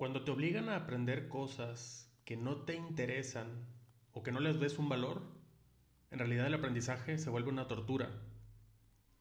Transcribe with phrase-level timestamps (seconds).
[0.00, 3.66] Cuando te obligan a aprender cosas que no te interesan
[4.12, 5.20] o que no les ves un valor,
[6.10, 8.10] en realidad el aprendizaje se vuelve una tortura.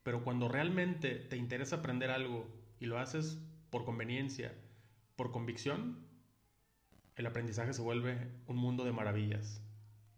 [0.04, 2.48] Pero cuando realmente te interesa aprender algo
[2.80, 4.54] y lo haces por conveniencia,
[5.18, 5.98] por convicción,
[7.18, 9.62] el aprendizaje se vuelve un mundo de maravillas.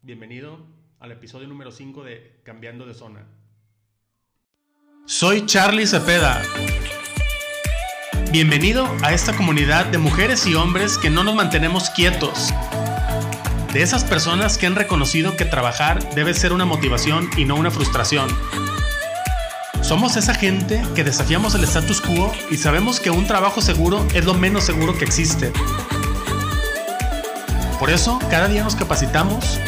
[0.03, 0.67] Bienvenido
[0.99, 3.25] al episodio número 5 de Cambiando de Zona.
[5.07, 6.39] Soy Charlie Cepeda.
[8.31, 12.53] Bienvenido a esta comunidad de mujeres y hombres que no nos mantenemos quietos.
[13.73, 17.71] De esas personas que han reconocido que trabajar debe ser una motivación y no una
[17.71, 18.29] frustración.
[19.81, 24.23] Somos esa gente que desafiamos el status quo y sabemos que un trabajo seguro es
[24.23, 25.51] lo menos seguro que existe.
[27.79, 29.59] Por eso, cada día nos capacitamos,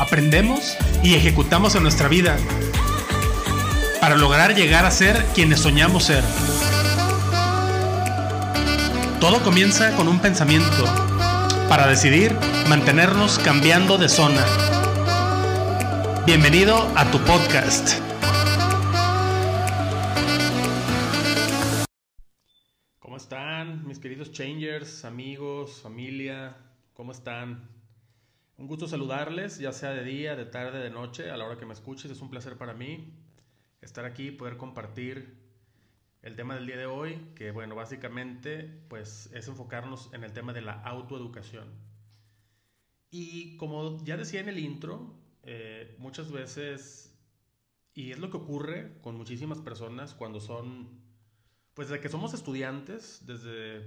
[0.00, 2.38] aprendemos y ejecutamos en nuestra vida
[4.00, 6.24] para lograr llegar a ser quienes soñamos ser.
[9.20, 10.84] Todo comienza con un pensamiento
[11.70, 12.36] para decidir
[12.68, 14.44] mantenernos cambiando de zona.
[16.26, 17.98] Bienvenido a tu podcast.
[22.98, 26.54] ¿Cómo están mis queridos changers, amigos, familia?
[26.92, 27.70] ¿Cómo están?
[28.58, 31.64] Un gusto saludarles, ya sea de día, de tarde, de noche, a la hora que
[31.64, 32.10] me escuches.
[32.10, 33.14] Es un placer para mí
[33.80, 35.45] estar aquí, poder compartir
[36.26, 40.52] el tema del día de hoy, que bueno, básicamente pues es enfocarnos en el tema
[40.52, 41.72] de la autoeducación.
[43.12, 47.16] Y como ya decía en el intro, eh, muchas veces,
[47.94, 51.00] y es lo que ocurre con muchísimas personas cuando son,
[51.74, 53.86] pues desde que somos estudiantes, desde,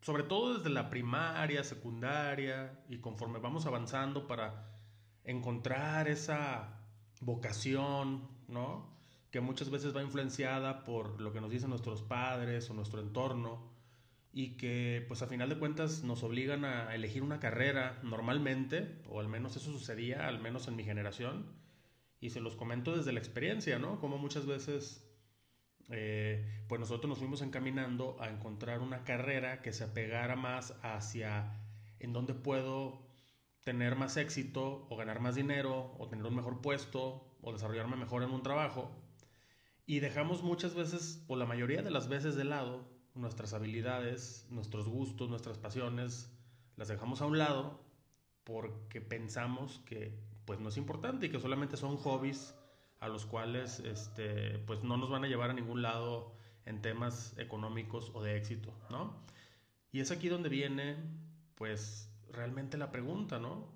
[0.00, 4.76] sobre todo desde la primaria, secundaria, y conforme vamos avanzando para
[5.22, 6.80] encontrar esa
[7.20, 8.93] vocación, ¿no?
[9.34, 13.68] Que muchas veces va influenciada por lo que nos dicen nuestros padres o nuestro entorno
[14.32, 19.18] y que pues a final de cuentas nos obligan a elegir una carrera normalmente, o
[19.18, 21.46] al menos eso sucedía, al menos en mi generación,
[22.20, 23.98] y se los comento desde la experiencia, ¿no?
[23.98, 25.04] Como muchas veces
[25.90, 31.60] eh, pues nosotros nos fuimos encaminando a encontrar una carrera que se apegara más hacia
[31.98, 33.02] en dónde puedo
[33.64, 38.22] tener más éxito o ganar más dinero o tener un mejor puesto o desarrollarme mejor
[38.22, 39.00] en un trabajo
[39.86, 44.88] y dejamos muchas veces, o la mayoría de las veces de lado, nuestras habilidades, nuestros
[44.88, 46.30] gustos, nuestras pasiones,
[46.76, 47.80] las dejamos a un lado
[48.44, 52.54] porque pensamos que pues no es importante y que solamente son hobbies
[53.00, 56.34] a los cuales este, pues no nos van a llevar a ningún lado
[56.66, 59.22] en temas económicos o de éxito, ¿no?
[59.92, 60.96] Y es aquí donde viene
[61.54, 63.68] pues realmente la pregunta, ¿no?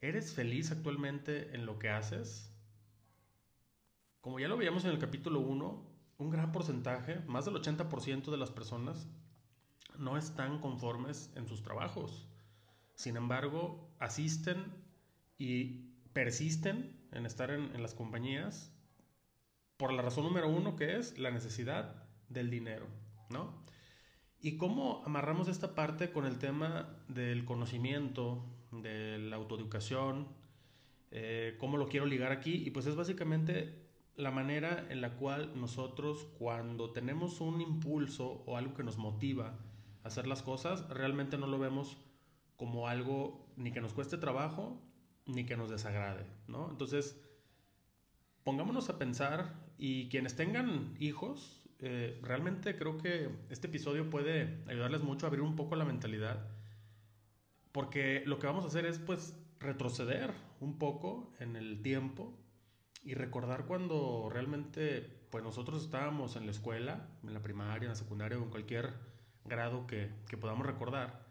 [0.00, 2.52] ¿Eres feliz actualmente en lo que haces?
[4.26, 5.86] Como ya lo veíamos en el capítulo 1,
[6.18, 9.06] un gran porcentaje, más del 80% de las personas,
[10.00, 12.26] no están conformes en sus trabajos.
[12.96, 14.64] Sin embargo, asisten
[15.38, 18.74] y persisten en estar en, las compañías
[19.76, 22.88] por la razón número uno que es la necesidad del dinero,
[23.30, 23.62] ¿no?
[24.40, 30.26] ¿Y cómo amarramos esta parte con el tema del conocimiento, de la autoeducación?
[31.12, 32.64] Eh, ¿Cómo lo quiero ligar aquí?
[32.66, 33.85] Y pues es básicamente
[34.16, 39.58] la manera en la cual nosotros cuando tenemos un impulso o algo que nos motiva
[40.02, 41.98] a hacer las cosas, realmente no lo vemos
[42.56, 44.80] como algo ni que nos cueste trabajo
[45.26, 46.70] ni que nos desagrade, ¿no?
[46.70, 47.20] Entonces,
[48.42, 55.02] pongámonos a pensar y quienes tengan hijos, eh, realmente creo que este episodio puede ayudarles
[55.02, 56.48] mucho a abrir un poco la mentalidad,
[57.72, 62.32] porque lo que vamos a hacer es pues retroceder un poco en el tiempo
[63.06, 65.00] y recordar cuando realmente
[65.30, 68.94] pues nosotros estábamos en la escuela, en la primaria, en la secundaria o en cualquier
[69.44, 71.24] grado que, que podamos recordar,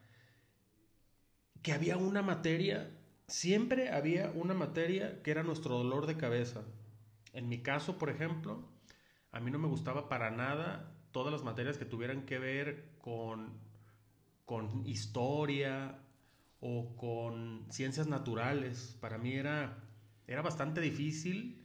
[1.62, 2.90] que había una materia,
[3.28, 6.62] siempre había una materia que era nuestro dolor de cabeza.
[7.34, 8.63] En mi caso, por ejemplo,
[9.34, 13.59] a mí no me gustaba para nada todas las materias que tuvieran que ver con,
[14.45, 16.00] con historia
[16.62, 18.98] o con ciencias naturales.
[19.01, 19.83] Para mí era,
[20.25, 21.64] era bastante difícil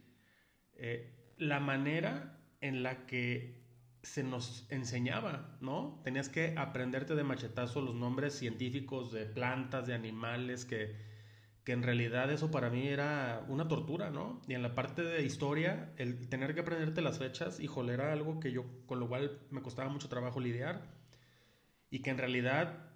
[0.83, 3.61] eh, la manera en la que
[4.01, 6.01] se nos enseñaba, ¿no?
[6.03, 10.95] Tenías que aprenderte de machetazo los nombres científicos de plantas, de animales, que,
[11.63, 14.41] que en realidad eso para mí era una tortura, ¿no?
[14.47, 18.39] Y en la parte de historia, el tener que aprenderte las fechas, híjole, era algo
[18.39, 20.81] que yo, con lo cual me costaba mucho trabajo lidiar.
[21.91, 22.89] Y que en realidad,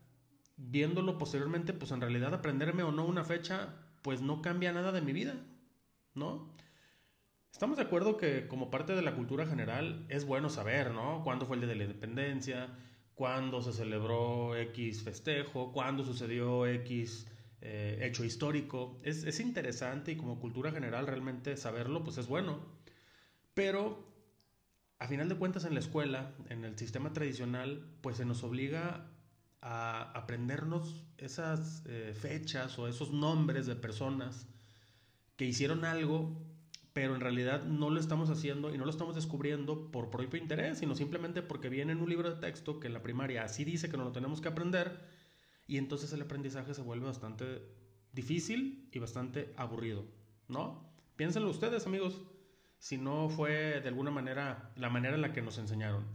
[0.57, 5.01] viéndolo posteriormente, pues en realidad aprenderme o no una fecha, pues no cambia nada de
[5.01, 5.35] mi vida,
[6.15, 6.55] ¿no?
[7.55, 11.23] Estamos de acuerdo que como parte de la cultura general es bueno saber, ¿no?
[11.23, 12.67] ¿Cuándo fue el día de la independencia?
[13.13, 17.27] cuándo se celebró X festejo, cuándo sucedió X
[17.61, 18.99] eh, hecho histórico.
[19.03, 22.59] Es, es interesante y como cultura general realmente saberlo, pues es bueno.
[23.53, 24.05] Pero
[24.99, 29.09] a final de cuentas en la escuela, en el sistema tradicional, pues se nos obliga
[29.61, 34.45] a aprendernos esas eh, fechas o esos nombres de personas
[35.37, 36.54] que hicieron algo,
[36.95, 40.77] pero en realidad no lo estamos haciendo y no lo estamos descubriendo por propio interés,
[40.77, 43.89] sino simplemente porque viene en un libro de texto que en la primaria así dice
[43.89, 45.01] que no lo tenemos que aprender
[45.68, 47.63] y entonces el aprendizaje se vuelve bastante
[48.13, 50.06] difícil y bastante aburrido,
[50.47, 50.89] ¿no?
[51.18, 52.21] Piénsenlo ustedes, amigos,
[52.80, 56.06] si no fue de alguna manera la manera en la que nos enseñaron.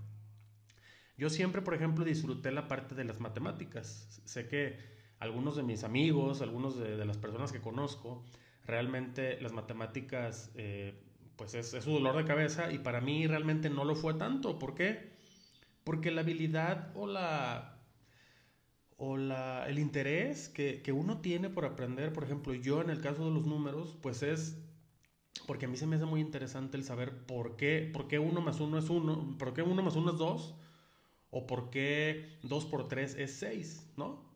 [1.19, 4.23] Yo siempre, por ejemplo, disfruté la parte de las matemáticas.
[4.25, 4.79] Sé que
[5.19, 8.25] algunos de mis amigos, algunos de, las personas que conozco,
[8.67, 10.95] realmente las matemáticas, eh,
[11.37, 14.59] pues es, su dolor de cabeza y para mí realmente no lo fue tanto.
[14.59, 15.11] ¿Por qué?
[15.85, 17.77] Porque la habilidad o la
[19.03, 23.01] o la, el interés que, que, uno tiene por aprender, por ejemplo, yo en el
[23.01, 24.59] caso de los números, pues es
[25.47, 28.43] porque a mí se me hace muy interesante el saber por qué, por qué uno
[28.43, 30.55] más uno es uno, por qué uno más uno es dos,
[31.31, 34.30] o por qué 2 por 3 es 6, ¿no?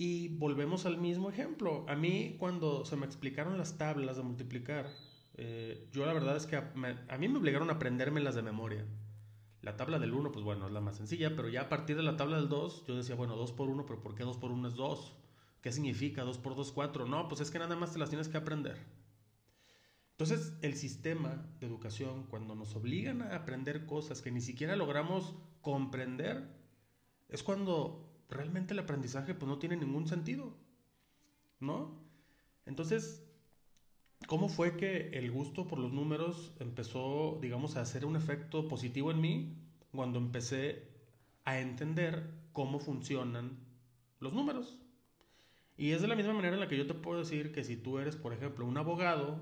[0.00, 1.84] Y volvemos al mismo ejemplo.
[1.86, 4.86] A mí cuando se me explicaron las tablas de multiplicar,
[5.34, 6.72] eh, yo la verdad es que a,
[7.18, 8.86] mí me obligaron a aprendérmelas de memoria.
[9.60, 12.02] La tabla del 1, pues bueno, es la más sencilla, pero ya a partir de
[12.02, 14.52] la tabla del 2, yo decía, bueno, 2 por 1, pero ¿por qué 2 por
[14.52, 15.12] 1 es 2?
[15.60, 17.04] ¿Qué significa 2 por 2, 4?
[17.04, 18.78] No, pues es que nada más te las tienes que aprender.
[20.12, 25.34] Entonces, el sistema de educación, cuando nos obligan a aprender cosas que ni siquiera logramos
[25.60, 26.48] comprender,
[27.28, 30.56] es cuando realmente el aprendizaje pues, no tiene ningún sentido,
[31.58, 31.98] ¿no?
[32.66, 33.26] Entonces,
[34.26, 39.10] ¿cómo fue que el gusto por los números empezó, digamos, a hacer un efecto positivo
[39.10, 39.56] en mí
[39.92, 40.88] cuando empecé
[41.44, 43.58] a entender cómo funcionan
[44.20, 44.78] los números?
[45.76, 47.76] Y es de la misma manera en la que yo te puedo decir que si
[47.76, 49.40] tú eres, por ejemplo, un abogado,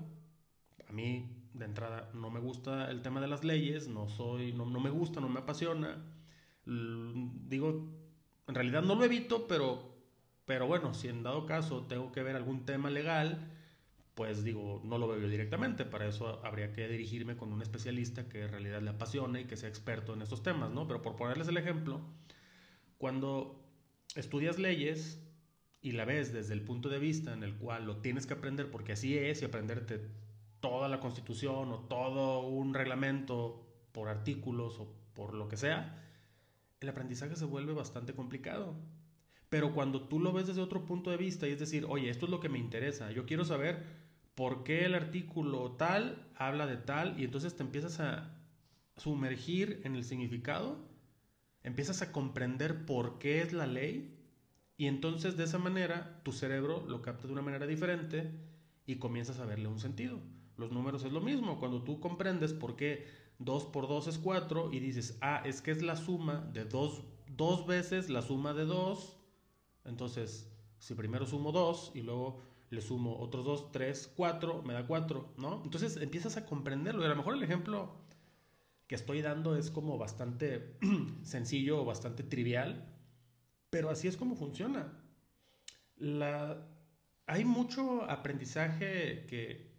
[0.87, 4.65] a mí de entrada no me gusta el tema de las leyes, no soy, no,
[4.65, 6.01] me gusta, no me apasiona.
[6.65, 7.89] Digo,
[8.49, 9.79] en realidad no lo evito, pero,
[10.45, 13.47] pero bueno, si en dado caso tengo que ver algún tema legal,
[14.15, 15.85] pues digo, no lo veo directamente.
[15.85, 19.55] Para eso habría que dirigirme con un especialista que en realidad le apasione y que
[19.55, 20.87] sea experto en estos temas, ¿no?
[20.87, 22.01] Pero por ponerles el ejemplo,
[22.97, 23.63] cuando
[24.15, 25.23] estudias leyes
[25.81, 28.71] y la ves desde el punto de vista en el cual lo tienes que aprender
[28.71, 30.01] porque así es y aprenderte
[30.59, 36.08] toda la constitución o todo un reglamento por artículos o por lo que sea,
[36.79, 38.75] el aprendizaje se vuelve bastante complicado.
[39.49, 42.25] Pero cuando tú lo ves desde otro punto de vista y es decir, oye, esto
[42.25, 43.83] es lo que me interesa, yo quiero saber
[44.35, 48.37] por qué el artículo tal habla de tal y entonces te empiezas a
[48.95, 50.77] sumergir en el significado,
[51.63, 54.15] empiezas a comprender por qué es la ley
[54.77, 58.31] y entonces de esa manera tu cerebro lo capta de una manera diferente
[58.85, 60.21] y comienzas a verle un sentido.
[60.57, 61.59] Los números es lo mismo.
[61.59, 63.05] Cuando tú comprendes por qué
[63.39, 67.03] 2 por 2 es 4 y dices, ah, es que es la suma de dos,
[67.27, 69.17] dos veces la suma de 2.
[69.85, 74.85] Entonces, si primero sumo 2 y luego le sumo otros 2, 3, 4, me da
[74.85, 75.61] 4, ¿no?
[75.63, 77.01] Entonces empiezas a comprenderlo.
[77.01, 77.95] Y a lo mejor el ejemplo
[78.87, 80.77] que estoy dando es como bastante
[81.23, 82.93] sencillo o bastante trivial,
[83.69, 85.01] pero así es como funciona.
[85.95, 86.67] La...
[87.25, 89.71] Hay mucho aprendizaje que,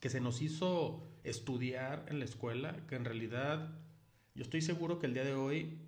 [0.00, 3.78] que se nos hizo estudiar en la escuela, que en realidad
[4.34, 5.78] yo estoy seguro que el día de hoy,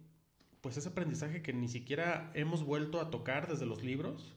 [0.61, 4.35] pues ese aprendizaje que ni siquiera hemos vuelto a tocar desde los libros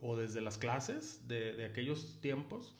[0.00, 2.76] o desde las clases de, aquellos tiempos,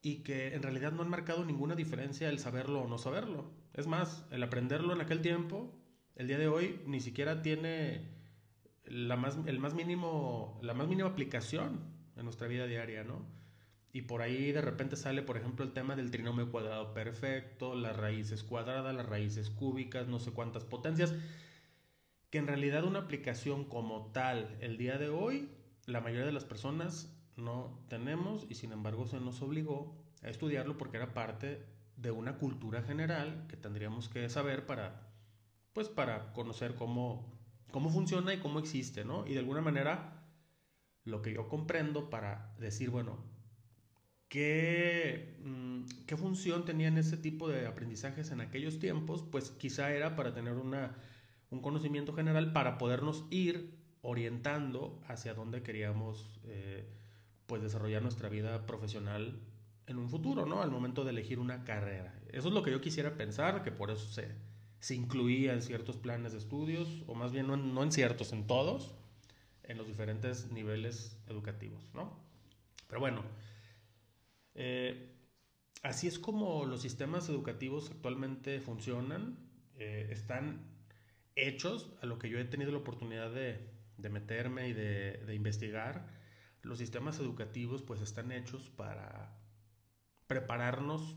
[0.00, 3.52] y que en realidad no han marcado ninguna diferencia el saberlo o no saberlo.
[3.72, 5.72] Es más, el aprenderlo en aquel tiempo,
[6.16, 8.08] el día de hoy, ni siquiera tiene
[8.84, 11.80] la más, el más mínimo, la más mínima aplicación
[12.16, 13.24] en nuestra vida diaria, ¿no?
[13.92, 17.94] Y por ahí de repente sale, por ejemplo, el tema del trinomio cuadrado perfecto, las
[17.94, 21.14] raíces cuadradas, las raíces cúbicas, no sé cuántas potencias,
[22.30, 25.50] que en realidad una aplicación como tal el día de hoy,
[25.84, 30.78] la mayoría de las personas no tenemos y sin embargo se nos obligó a estudiarlo
[30.78, 35.12] porque era parte de una cultura general que tendríamos que saber para,
[35.74, 37.38] pues para conocer cómo,
[37.70, 39.26] cómo funciona y cómo existe, ¿no?
[39.26, 40.24] Y de alguna manera
[41.04, 43.31] lo que yo comprendo para decir, bueno,
[44.32, 49.22] ¿Qué, mm, ¿Qué función tenían ese tipo de aprendizajes en aquellos tiempos?
[49.30, 50.96] Pues quizá era para tener una,
[51.50, 56.88] un conocimiento general para podernos ir orientando hacia dónde queríamos eh,
[57.44, 59.38] pues desarrollar nuestra vida profesional
[59.86, 60.62] en un futuro, ¿no?
[60.62, 62.18] Al momento de elegir una carrera.
[62.32, 64.34] Eso es lo que yo quisiera pensar, que por eso se,
[64.80, 68.94] se incluía en ciertos planes de estudios, o más bien no en, ciertos, en todos,
[69.64, 72.18] en los diferentes niveles educativos, ¿no?
[72.88, 73.24] Pero bueno,
[74.54, 75.14] eh,
[75.82, 79.38] así es como los sistemas educativos actualmente funcionan,
[79.76, 80.70] eh, están
[81.34, 83.70] hechos a lo que yo he tenido la oportunidad de,
[84.10, 86.06] meterme y de, de investigar.
[86.62, 89.38] Los sistemas educativos pues están hechos para
[90.26, 91.16] prepararnos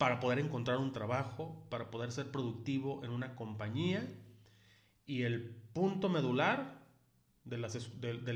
[0.00, 4.02] para poder encontrar un trabajo, para poder ser productivo en una compañía.
[5.04, 6.80] Y el punto medular
[7.44, 7.68] de la,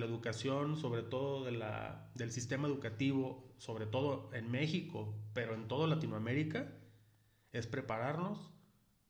[0.05, 6.73] educación, sobre todo del sistema educativo, sobre todo en México, pero en toda Latinoamérica,
[7.53, 8.53] es prepararnos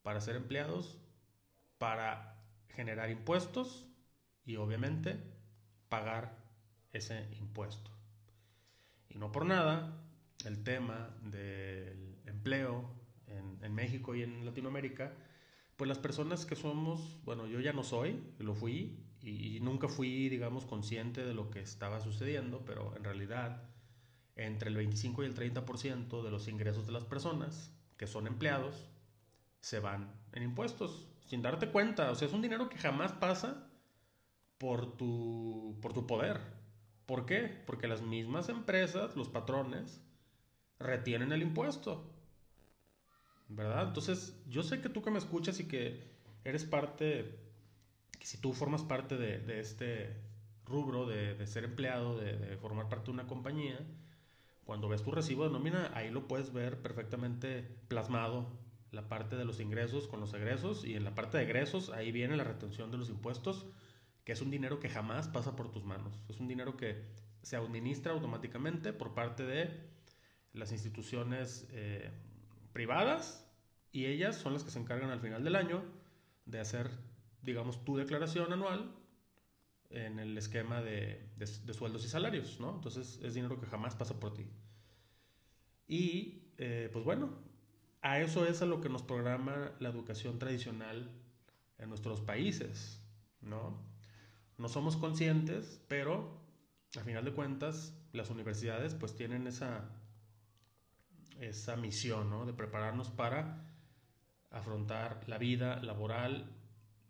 [0.02, 0.98] para ser empleados,
[1.78, 3.86] para generar impuestos
[4.44, 5.18] y obviamente
[5.88, 6.44] pagar
[6.92, 7.90] ese impuesto.
[9.08, 10.04] Y no por nada,
[10.44, 12.90] el tema del empleo
[13.26, 15.14] en, México y en Latinoamérica,
[15.76, 20.28] pues las personas que somos, bueno, yo ya no soy, lo fui y, nunca fui,
[20.28, 23.62] digamos, consciente de lo que estaba sucediendo, pero en realidad
[24.36, 28.88] entre el 25 y el 30% de los ingresos de las personas que son empleados
[29.60, 33.70] se van en impuestos, sin darte cuenta, o sea, es un dinero que jamás pasa
[34.58, 36.40] por tu, por tu poder.
[37.06, 37.62] ¿Por qué?
[37.66, 40.02] Porque las mismas empresas, los patrones,
[40.78, 42.10] retienen el impuesto.
[43.48, 43.88] ¿Verdad?
[43.88, 46.02] Entonces, yo sé que tú que me escuchas y que
[46.44, 47.38] eres parte,
[48.20, 50.16] si tú formas parte de, este
[50.64, 53.78] rubro de, ser empleado, de, formar parte de una compañía,
[54.64, 58.48] cuando ves tu recibo de nómina, ahí lo puedes ver perfectamente plasmado,
[58.90, 62.12] la parte de los ingresos con los egresos, y en la parte de egresos, ahí
[62.12, 63.66] viene la retención de los impuestos,
[64.24, 66.18] que es un dinero que jamás pasa por tus manos.
[66.28, 67.04] Es un dinero que
[67.42, 69.68] se administra automáticamente por parte de
[70.54, 72.10] las instituciones eh,
[72.72, 73.46] privadas
[73.92, 75.82] y ellas son las que se encargan al final del año
[76.46, 76.90] de hacer,
[77.42, 78.94] digamos, tu declaración anual
[79.94, 81.30] en el esquema de,
[81.72, 82.74] sueldos y salarios, ¿no?
[82.74, 84.46] Entonces es dinero que jamás pasa por ti.
[85.86, 87.30] Y, eh, pues bueno,
[88.02, 91.10] a eso es a lo que nos programa la educación tradicional
[91.78, 93.00] en nuestros países,
[93.40, 93.82] ¿no?
[94.58, 96.40] No somos conscientes, pero
[96.96, 99.90] a final de cuentas las universidades pues tienen esa
[101.40, 102.46] esa misión, ¿no?
[102.46, 103.64] De prepararnos para
[104.50, 106.46] afrontar la vida laboral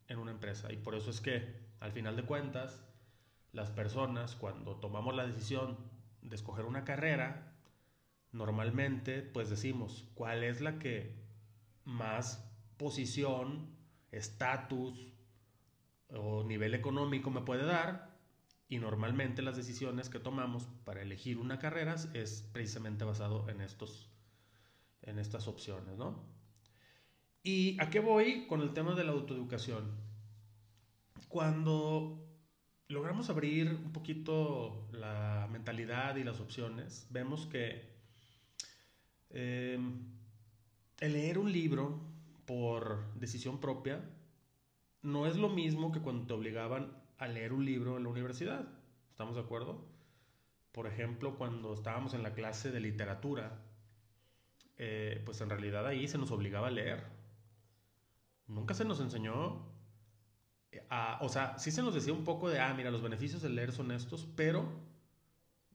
[0.09, 0.73] en una empresa.
[0.73, 2.85] Y por eso es que, al final de cuentas,
[3.52, 5.76] las personas, cuando tomamos la decisión
[6.23, 7.54] de escoger una carrera,
[8.33, 11.14] normalmente, pues decimos, ¿cuál es la que
[11.85, 13.69] más posición,
[14.11, 15.12] estatus
[16.09, 18.19] o nivel económico me puede dar?
[18.69, 24.11] Y normalmente las decisiones que tomamos para elegir una carrera es precisamente basado en estos
[25.02, 26.25] en estas opciones, ¿no?
[27.43, 30.04] ¿Y a qué voy con el tema de la autoeducación?
[31.28, 32.25] Cuando
[32.88, 37.95] logramos abrir un poquito la mentalidad y las opciones, vemos que
[39.31, 39.78] eh,
[41.00, 42.00] el leer un libro
[42.47, 44.00] por decisión propia
[45.02, 48.66] no es lo mismo que cuando te obligaban a leer un libro en la universidad.
[49.11, 49.85] ¿Estamos de acuerdo?
[50.73, 53.61] Por ejemplo, cuando estábamos en la clase de literatura,
[54.76, 57.04] eh, pues en realidad ahí se nos obligaba a leer.
[58.47, 59.74] Nunca se nos enseñó
[60.90, 63.50] a, o sea, sí se nos decía un poco de, ah, mira, los beneficios de
[63.50, 64.69] leer son estos, pero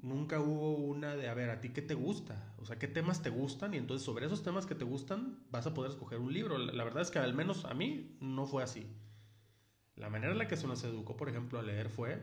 [0.02, 2.54] nunca hubo una de, a ver, ¿a ti qué te gusta?
[2.58, 3.74] O sea, ¿qué temas te gustan?
[3.74, 6.58] Y entonces sobre esos temas que te gustan vas a poder escoger un libro.
[6.58, 8.88] La, verdad es que al menos a mí no fue así.
[9.96, 12.22] La manera en la que se nos educó, por ejemplo, a leer fue,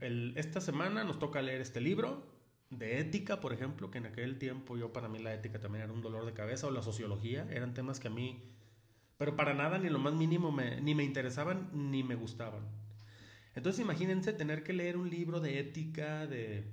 [0.00, 2.34] esta semana nos toca leer este libro,
[2.70, 5.92] de ética, por ejemplo, que en aquel tiempo yo para mí la ética también era
[5.92, 8.53] un dolor de cabeza, o la sociología, eran temas que a mí,
[9.16, 12.64] pero para nada ni lo más mínimo me, ni me interesaban ni me gustaban.
[13.54, 16.64] Entonces imagínense tener que leer un libro de ética, de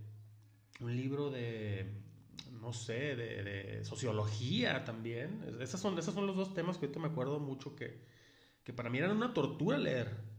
[0.80, 2.02] un libro de,
[2.60, 5.44] no sé, de, sociología también.
[5.60, 8.02] Esas son, esos son los dos temas que ahorita me acuerdo mucho que,
[8.64, 10.32] que para mí eran una tortura leer.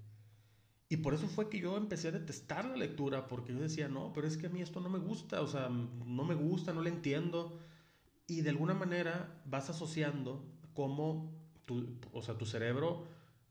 [0.88, 4.12] Y por eso fue que yo empecé a detestar la lectura, porque yo decía, no,
[4.12, 6.82] pero es que a mí esto no me gusta, o sea, no me gusta, no
[6.82, 7.58] le entiendo.
[8.26, 10.44] Y de alguna manera vas asociando
[10.74, 13.06] cómo tu, o sea, tu cerebro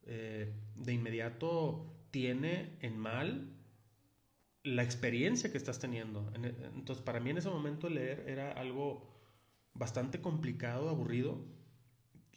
[0.05, 3.49] eh, de inmediato tiene en mal
[4.63, 6.31] la experiencia que estás teniendo.
[6.75, 9.09] Entonces, para mí en ese momento leer era algo
[9.73, 11.43] bastante complicado, aburrido,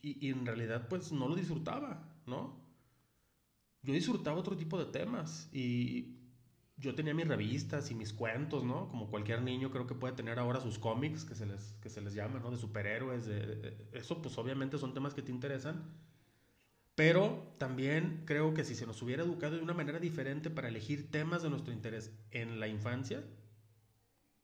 [0.00, 2.64] y, y en realidad pues no lo disfrutaba, ¿no?
[3.84, 6.13] yo disfrutaba otro tipo de temas y
[6.76, 8.88] yo tenía mis revistas y mis cuentos, ¿no?
[8.88, 12.00] Como cualquier niño creo que puede tener ahora sus cómics, que se les, que se
[12.00, 12.50] les llama, ¿no?
[12.50, 15.84] De superhéroes, de, eso pues obviamente son temas que te interesan.
[16.94, 21.10] Pero también creo que si se nos hubiera educado de una manera diferente para elegir
[21.10, 23.24] temas de nuestro interés en la infancia,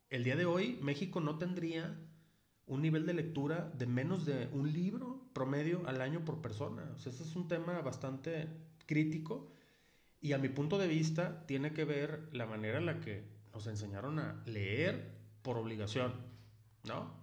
[0.09, 1.97] el día de hoy México no tendría
[2.67, 6.93] un nivel de lectura de menos de un libro promedio al año por persona.
[6.95, 8.49] O sea, ese es un tema bastante
[8.87, 9.53] crítico
[10.21, 13.67] y a mi punto de vista tiene que ver la manera en la que nos
[13.67, 16.15] enseñaron a leer por obligación,
[16.85, 17.19] ¿no?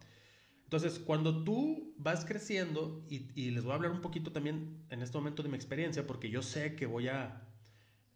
[0.63, 5.17] Entonces, cuando tú vas creciendo, y, les voy a hablar un poquito también en este
[5.17, 7.47] momento de mi experiencia, porque yo sé que voy a,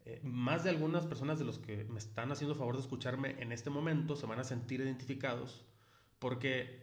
[0.04, 3.52] eh, más de algunas personas de los que me están haciendo favor de escucharme en
[3.52, 5.64] este momento se van a sentir identificados,
[6.18, 6.82] porque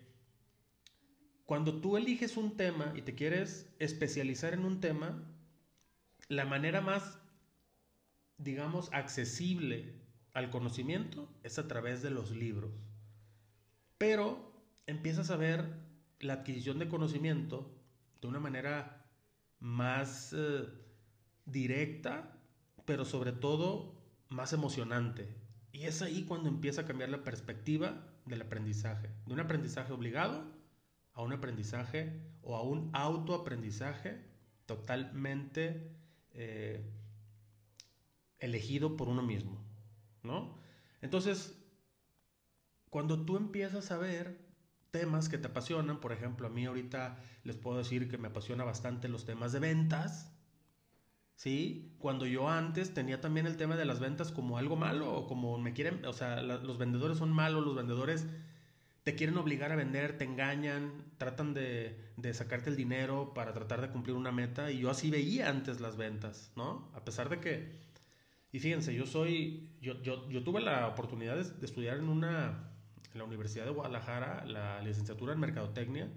[1.45, 5.23] cuando tú eliges un tema y te quieres especializar en un tema,
[6.29, 7.18] la manera más
[8.39, 9.93] digamos, accesible
[10.33, 12.71] al conocimiento es a través de los libros.
[13.97, 14.51] Pero
[14.87, 15.65] empiezas a ver
[16.19, 17.71] la adquisición de conocimiento
[18.21, 19.05] de una manera
[19.59, 20.65] más eh,
[21.45, 22.37] directa,
[22.85, 23.95] pero sobre todo
[24.29, 25.35] más emocionante.
[25.71, 30.43] Y es ahí cuando empieza a cambiar la perspectiva del aprendizaje, de un aprendizaje obligado
[31.13, 34.21] a un aprendizaje o a un autoaprendizaje
[34.65, 35.91] totalmente
[36.31, 36.98] eh,
[38.39, 39.63] elegido por uno mismo,
[40.23, 40.57] ¿no?
[41.01, 41.57] Entonces,
[42.89, 44.37] cuando tú empiezas a ver
[44.91, 48.63] temas que te apasionan, por ejemplo, a mí ahorita les puedo decir que me apasiona
[48.63, 50.31] bastante los temas de ventas,
[51.35, 51.95] ¿sí?
[51.99, 55.57] Cuando yo antes tenía también el tema de las ventas como algo malo, o como
[55.57, 58.25] me quieren, o sea, los vendedores son malos, los vendedores
[59.03, 63.81] te quieren obligar a vender, te engañan, tratan de, de, sacarte el dinero para tratar
[63.81, 66.91] de cumplir una meta, y yo así veía antes las ventas, ¿no?
[66.95, 67.88] A pesar de que
[68.51, 72.71] y fíjense, yo soy, yo, yo, tuve la oportunidad de, estudiar en una,
[73.13, 76.11] en la Universidad de Guadalajara, la licenciatura en Mercadotecnia,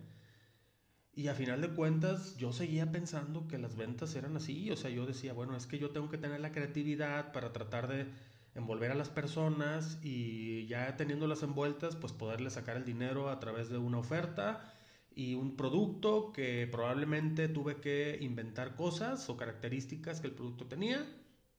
[1.15, 4.91] y a final de cuentas yo seguía pensando que las ventas eran así, o sea,
[4.91, 8.07] yo decía, bueno, es que yo tengo que tener la creatividad para tratar de
[8.55, 13.69] envolver a las personas y ya teniéndolas envueltas, pues poderles sacar el dinero a través
[13.69, 14.73] de una oferta
[15.15, 21.07] y un producto que probablemente tuve que inventar cosas o características que el producto tenía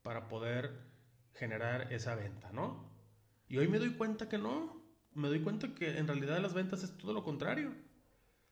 [0.03, 0.71] para poder
[1.33, 2.91] generar esa venta, ¿no?
[3.47, 6.83] Y hoy me doy cuenta que no, me doy cuenta que en realidad las ventas
[6.83, 7.73] es todo lo contrario.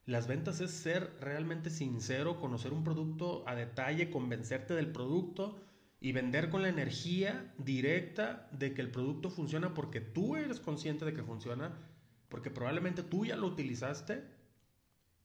[0.06, 5.62] Las ventas es ser realmente sincero, conocer un producto a detalle, convencerte del producto
[6.00, 11.06] y vender con la energía directa de que el producto funciona porque tú eres consciente
[11.06, 11.78] de que funciona,
[12.30, 14.24] porque probablemente tú ya lo utilizaste,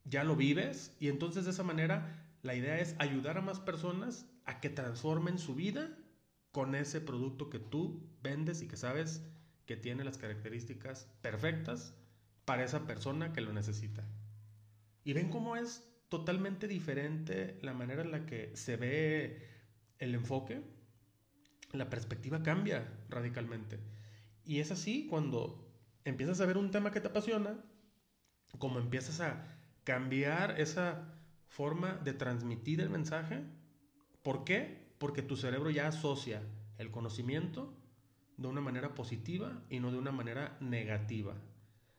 [0.04, 4.30] ya lo vives y entonces de esa manera la idea es ayudar a más personas
[4.44, 5.96] a que transformen su vida
[6.56, 9.22] con ese producto que tú vendes y que sabes
[9.66, 11.94] que tiene las características perfectas
[12.46, 14.08] para esa persona que lo necesita.
[15.04, 19.46] Y ven cómo es totalmente diferente la manera en la que se ve
[19.98, 20.62] el enfoque.
[21.72, 23.78] La perspectiva cambia radicalmente.
[24.42, 25.70] Y es así cuando
[26.06, 27.62] empiezas a ver un tema que te apasiona,
[28.58, 33.42] como empiezas a cambiar esa forma de transmitir el mensaje.
[34.22, 34.85] ¿Por qué?
[34.98, 36.42] Porque tu cerebro ya asocia
[36.78, 37.74] el conocimiento
[38.36, 41.34] de una manera positiva y no de una manera negativa,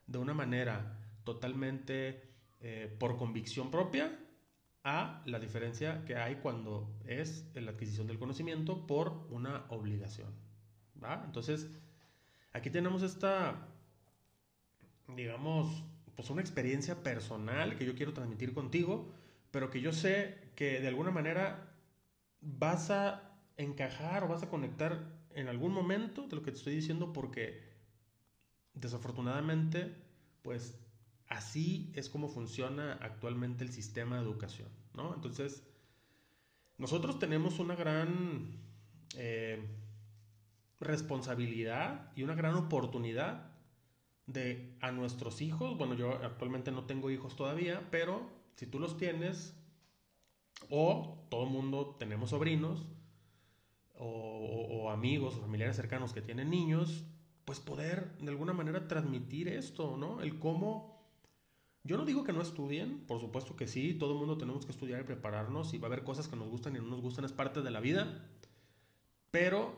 [0.06, 2.22] de una manera totalmente
[2.62, 4.20] eh, por convicción propia
[4.84, 10.34] a la diferencia que hay cuando es la adquisición del conocimiento por una obligación.
[11.26, 11.70] Entonces,
[12.54, 13.68] aquí tenemos esta,
[15.16, 15.84] digamos,
[16.16, 19.12] pues una experiencia personal que yo quiero transmitir contigo,
[19.52, 21.67] pero que yo sé que de alguna manera
[22.42, 26.76] vas a encajar o vas a conectar en algún momento de lo que te estoy
[26.76, 27.64] diciendo porque
[28.74, 29.96] desafortunadamente
[30.42, 30.80] pues
[31.28, 35.14] así es como funciona actualmente el sistema de educación, ¿no?
[35.14, 35.68] Entonces,
[36.78, 38.62] nosotros tenemos una gran
[39.16, 39.62] eh,
[40.80, 43.52] responsabilidad y una gran oportunidad
[44.26, 48.98] de a nuestros hijos, bueno, yo actualmente no tengo hijos todavía, pero si tú los
[48.98, 49.57] tienes,
[50.70, 52.88] o todo el mundo tenemos sobrinos
[54.00, 57.04] o, amigos o familiares cercanos que tienen niños,
[57.46, 60.22] pues poder de alguna manera transmitir esto, ¿no?
[60.22, 60.98] El cómo...
[61.84, 64.72] Yo no digo que no estudien, por supuesto que sí, todo el mundo tenemos que
[64.72, 67.24] estudiar y prepararnos y va a haber cosas que nos gustan y no nos gustan,
[67.24, 68.26] es parte de la vida,
[69.32, 69.74] pero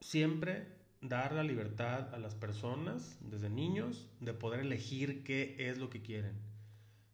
[0.00, 5.88] siempre dar la libertad a las personas desde niños de poder elegir qué es lo
[5.88, 6.38] que quieren,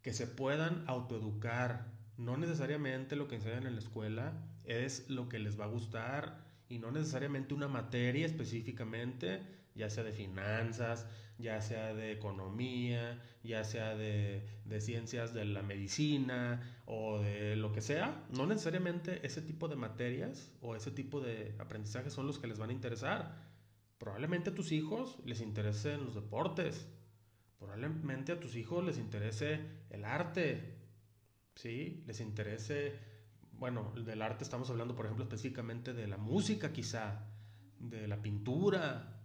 [0.03, 4.33] que se puedan autoeducar, no necesariamente lo que enseñan en la escuela
[4.64, 9.42] es lo que les va a gustar y no necesariamente una materia específicamente,
[9.74, 11.07] ya sea de finanzas,
[11.38, 17.72] ya sea de economía, ya sea de, de, ciencias de la medicina o de lo
[17.72, 18.24] que sea.
[18.31, 22.59] No necesariamente ese tipo de materias o ese tipo de aprendizajes son los que les
[22.59, 23.55] van a interesar.
[23.98, 26.88] Probablemente a tus hijos les interesen los deportes.
[27.59, 30.84] Probablemente a tus hijos les interese el arte.
[31.55, 32.03] ¿Sí?
[32.07, 32.99] Les interese,
[33.53, 37.27] bueno, del arte estamos hablando, por ejemplo, específicamente de la música quizá,
[37.79, 39.23] de la pintura,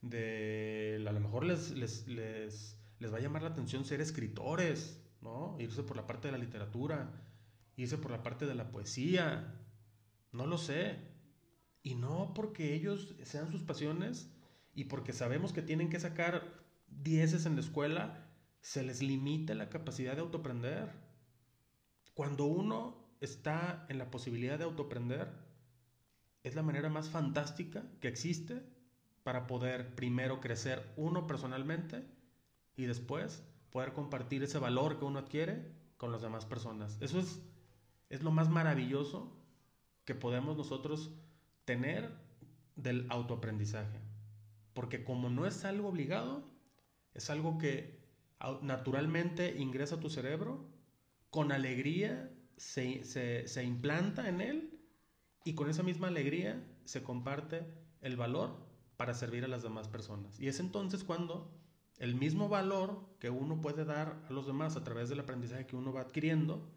[0.00, 5.00] de a lo mejor les, les, les, les va a llamar la atención ser escritores,
[5.20, 5.56] ¿no?
[5.60, 7.22] Irse por la parte de la literatura,
[7.76, 9.54] irse por la parte de la poesía,
[10.32, 10.96] no lo sé.
[11.84, 14.30] Y no porque ellos sean sus pasiones
[14.74, 18.28] y porque sabemos que tienen que sacar dieces en la escuela,
[18.60, 20.92] se les limita la capacidad de autoaprender.
[22.14, 25.28] Cuando uno está en la posibilidad de autoaprender,
[26.42, 28.62] es la manera más fantástica que existe
[29.22, 32.04] para poder primero crecer uno personalmente
[32.76, 36.98] y después poder compartir ese valor que uno adquiere con las demás personas.
[37.00, 37.40] Eso es,
[38.10, 39.36] es lo más maravilloso
[40.04, 41.12] que podemos nosotros
[41.64, 42.10] tener
[42.76, 44.00] del autoaprendizaje.
[44.74, 46.44] Porque como no es algo obligado,
[47.14, 48.02] es algo que
[48.62, 50.66] naturalmente ingresa a tu cerebro,
[51.32, 54.78] con alegría se, se, se implanta en él
[55.46, 57.66] y con esa misma alegría se comparte
[58.02, 58.68] el valor
[58.98, 60.38] para servir a las demás personas.
[60.38, 61.50] Y es entonces cuando
[61.96, 65.74] el mismo valor que uno puede dar a los demás a través del aprendizaje que
[65.74, 66.70] uno va adquiriendo,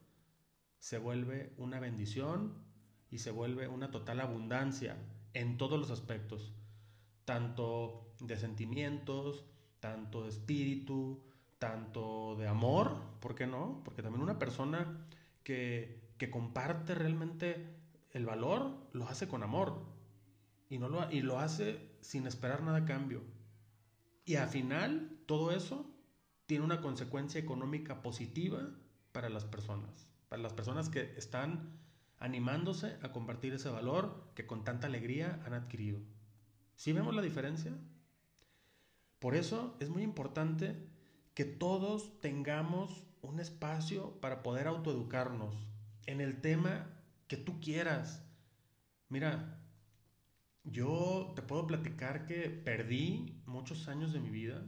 [0.80, 2.64] se vuelve una bendición
[3.10, 4.98] y se vuelve una total abundancia
[5.34, 6.56] en todos los aspectos,
[7.26, 9.44] tanto de sentimientos,
[9.82, 11.22] tanto de espíritu,
[11.60, 13.82] tanto de amor, ¿por qué no?
[13.84, 15.06] Porque también una persona
[15.44, 17.76] que, que comparte realmente
[18.12, 19.86] el valor lo hace con amor
[20.70, 23.24] y, no lo, y lo hace sin esperar nada a cambio.
[24.26, 25.86] Y al final, todo eso
[26.46, 28.70] tiene una consecuencia económica positiva
[29.12, 31.80] para las personas, para las personas que están
[32.20, 36.00] animándose a compartir ese valor que con tanta alegría han adquirido.
[36.76, 37.74] ¿Sí vemos la diferencia?
[39.20, 40.88] Por eso es muy importante
[41.36, 45.54] que todos tengamos un espacio para poder autoeducarnos
[46.06, 46.90] en el tema
[47.28, 48.24] que tú quieras.
[49.10, 49.62] Mira,
[50.64, 54.64] yo te puedo platicar que perdí muchos años de mi vida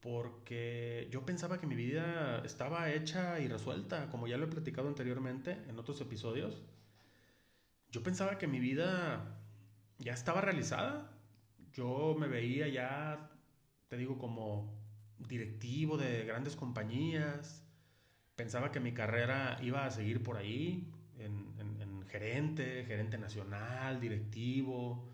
[0.00, 4.88] porque yo pensaba que mi vida estaba hecha y resuelta, como ya lo he platicado
[4.88, 6.64] anteriormente en otros episodios.
[7.92, 9.38] Yo pensaba que mi vida
[9.98, 11.12] ya estaba realizada.
[11.72, 13.30] Yo me veía ya,
[13.88, 14.81] te digo, como
[15.28, 17.64] directivo de grandes compañías.
[18.36, 25.12] Pensaba que mi carrera iba a seguir por ahí, en, en gerente, gerente nacional, directivo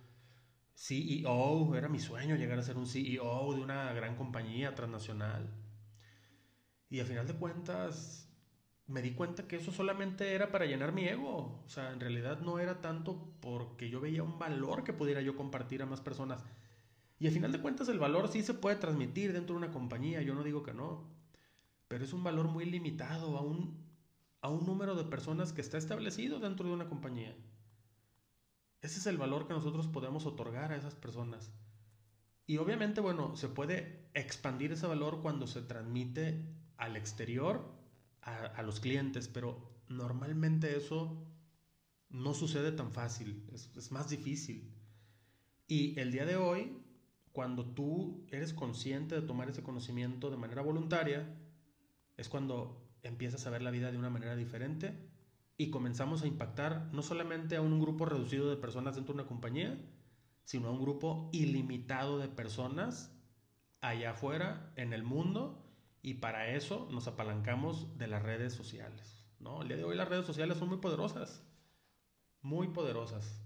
[0.78, 5.50] CEO, era mi sueño llegar a ser un CEO de una gran compañía transnacional.
[6.88, 8.32] Y a final de cuentas,
[8.86, 11.62] me di cuenta que eso solamente era para llenar mi ego.
[11.66, 15.34] O sea, en realidad no era tanto porque yo veía un valor que pudiera yo
[15.34, 16.44] compartir a más personas.
[17.20, 20.22] Y a final de cuentas el valor sí se puede transmitir dentro de una compañía,
[20.22, 21.08] yo no digo que no.
[21.88, 23.84] Pero es un valor muy limitado a un,
[24.40, 27.36] a un número de personas que está establecido dentro de una compañía.
[28.82, 31.50] Ese es el valor que nosotros podemos otorgar a esas personas.
[32.46, 37.76] Y obviamente, bueno, se puede expandir ese valor cuando se transmite al exterior,
[38.22, 41.26] a, los clientes, pero normalmente eso
[42.10, 44.72] no sucede tan fácil, es más difícil.
[45.66, 46.78] Y el día de hoy,
[47.32, 51.38] cuando tú eres consciente de tomar ese conocimiento de manera voluntaria,
[52.16, 55.08] es cuando empiezas a ver la vida de una manera diferente
[55.56, 59.28] y comenzamos a impactar no solamente a un grupo reducido de personas dentro de una
[59.28, 59.78] compañía,
[60.44, 63.14] sino a un grupo ilimitado de personas
[63.80, 65.64] allá afuera en el mundo
[66.02, 69.26] y para eso nos apalancamos de las redes sociales.
[69.40, 69.62] ¿no?
[69.62, 71.44] El día de hoy las redes sociales son muy poderosas,
[72.40, 73.44] muy poderosas.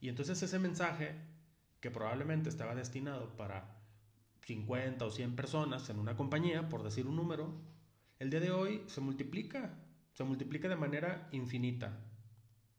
[0.00, 1.27] Y entonces ese mensaje
[1.80, 3.76] que probablemente estaba destinado para
[4.46, 7.52] 50 o 100 personas en una compañía, por decir un número,
[8.18, 9.78] el día de hoy se multiplica
[10.18, 11.96] se multiplica de manera infinita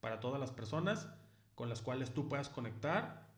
[0.01, 1.07] para todas las personas
[1.55, 3.29] con las cuales tú puedas conectar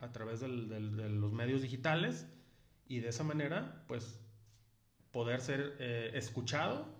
[0.00, 2.26] a través de los medios digitales
[2.86, 4.20] y de esa manera pues
[5.12, 6.94] poder ser eh, escuchado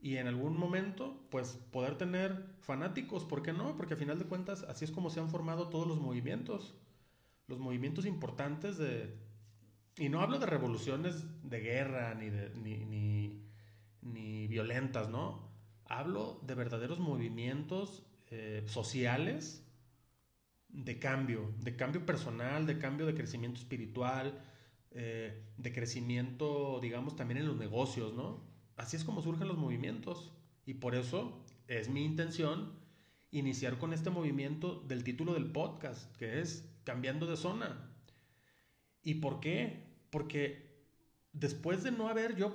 [0.00, 3.76] y en algún momento pues poder tener fanáticos, ¿por qué no?
[3.76, 6.74] Porque a final de cuentas así es como se han formado todos los movimientos,
[7.46, 9.14] los movimientos importantes de...
[9.98, 13.42] Y no hablo de revoluciones de guerra ni, de, ni,
[14.02, 15.50] ni, violentas, ¿no?
[15.86, 19.64] Hablo de verdaderos movimientos eh, sociales
[20.68, 24.38] de cambio, de cambio personal, de cambio de crecimiento espiritual,
[24.90, 28.44] eh, de crecimiento, digamos, también en los negocios, ¿no?
[28.76, 30.32] Así es como surgen los movimientos.
[30.66, 32.72] Y por eso es mi intención
[33.30, 37.90] iniciar con este movimiento del título del podcast, que es Cambiando de Zona.
[39.02, 39.84] ¿Y por qué?
[40.08, 40.66] Porque
[41.32, 42.54] después de no haber yo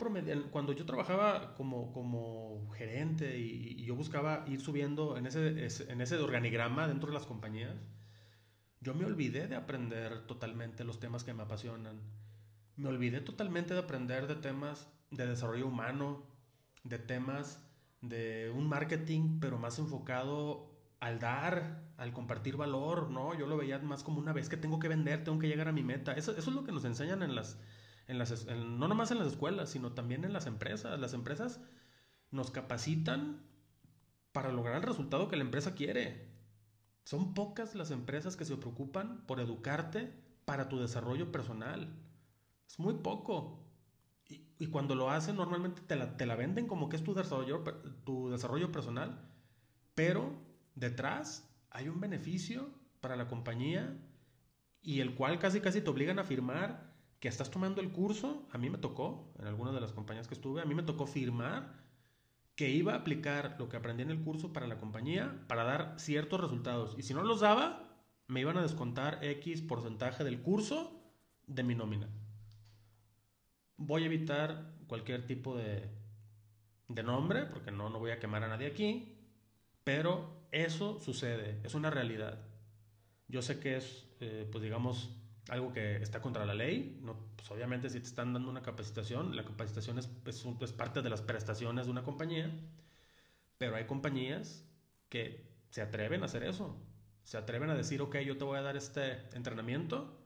[0.52, 6.15] cuando yo trabajaba como, como gerente y, yo buscaba ir subiendo en ese, en ese
[6.15, 7.76] organigrama dentro de las compañías,
[8.80, 12.00] yo me olvidé de aprender totalmente los temas que me apasionan.
[12.78, 16.24] Me olvidé totalmente de aprender de temas de desarrollo humano,
[16.86, 17.62] de temas
[18.00, 20.70] de un marketing, pero más enfocado
[21.01, 23.37] al dar, al compartir valor, ¿no?
[23.37, 25.71] Yo lo veía más como una vez que tengo que vender, tengo que llegar a
[25.71, 26.13] mi meta.
[26.13, 27.59] Eso, eso es lo que nos enseñan en las,
[28.07, 30.99] en las, no nomás en las escuelas, sino también en las empresas.
[30.99, 31.59] Las empresas
[32.29, 33.41] nos capacitan
[34.31, 36.29] para lograr el resultado que la empresa quiere.
[37.03, 40.13] Son pocas las empresas que se preocupan por educarte
[40.45, 41.97] para tu desarrollo personal.
[42.69, 43.65] Es muy poco.
[44.29, 47.63] Y, cuando lo hacen, normalmente te la, te la, venden como que es tu desarrollo,
[48.05, 49.27] tu desarrollo personal,
[49.95, 53.97] pero detrás hay un beneficio para la compañía
[54.81, 58.47] y el cual casi casi te obligan a firmar que estás tomando el curso.
[58.51, 61.05] A mí me tocó, en algunas de las compañías que estuve, a mí me tocó
[61.05, 61.79] firmar
[62.55, 65.95] que iba a aplicar lo que aprendí en el curso para la compañía para dar
[65.97, 66.95] ciertos resultados.
[66.97, 67.91] Y si no los daba,
[68.27, 71.01] me iban a descontar X porcentaje del curso
[71.47, 72.10] de mi nómina.
[73.77, 75.89] Voy a evitar cualquier tipo de,
[76.88, 79.17] de nombre, porque no, no voy a quemar a nadie aquí,
[79.84, 82.39] pero eso sucede, es una realidad.
[83.27, 85.09] Yo sé que es, eh, pues digamos,
[85.49, 86.99] algo que está contra la ley.
[87.01, 91.09] No, pues obviamente si te están dando una capacitación, la capacitación es, es, parte de
[91.09, 92.51] las prestaciones de una compañía,
[93.57, 94.65] pero hay compañías
[95.09, 96.77] que se atreven a hacer eso.
[97.23, 100.19] Se atreven a decir, ok, yo te voy a dar este entrenamiento,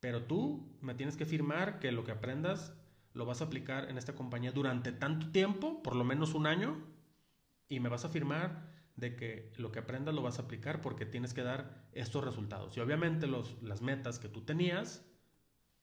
[0.00, 2.72] pero tú me tienes que firmar que lo que aprendas
[3.12, 6.84] lo vas a aplicar en esta compañía durante tanto tiempo, por lo menos un año,
[7.68, 11.04] y me vas a firmar de que lo que aprendas lo vas a aplicar porque
[11.06, 12.76] tienes que dar estos resultados.
[12.76, 15.04] Y obviamente los, las metas que tú tenías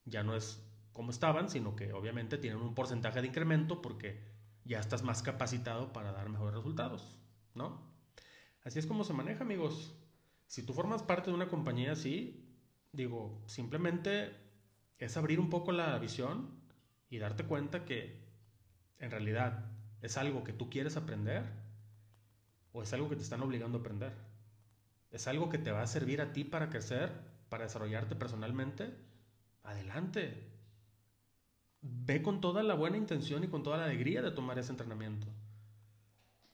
[0.04, 4.20] ya no es como estaban, sino que obviamente tienen un porcentaje de incremento porque
[4.64, 7.18] ya estás más capacitado para dar mejores resultados,
[7.54, 7.94] ¿no?
[8.64, 9.94] Así es como se maneja, amigos.
[10.46, 12.48] Si tú formas parte de una compañía así,
[12.92, 14.32] digo, simplemente
[14.98, 16.62] es abrir un poco la visión
[17.10, 18.24] y darte cuenta que
[18.98, 21.63] en realidad es algo que tú quieres aprender
[22.74, 24.12] o es algo que te están obligando a aprender?
[25.10, 27.12] ¿Es algo que te va a servir a ti para crecer,
[27.48, 28.92] para desarrollarte personalmente?
[29.62, 30.50] Adelante.
[31.80, 35.28] Ve con toda la buena intención y con toda la alegría de tomar ese entrenamiento.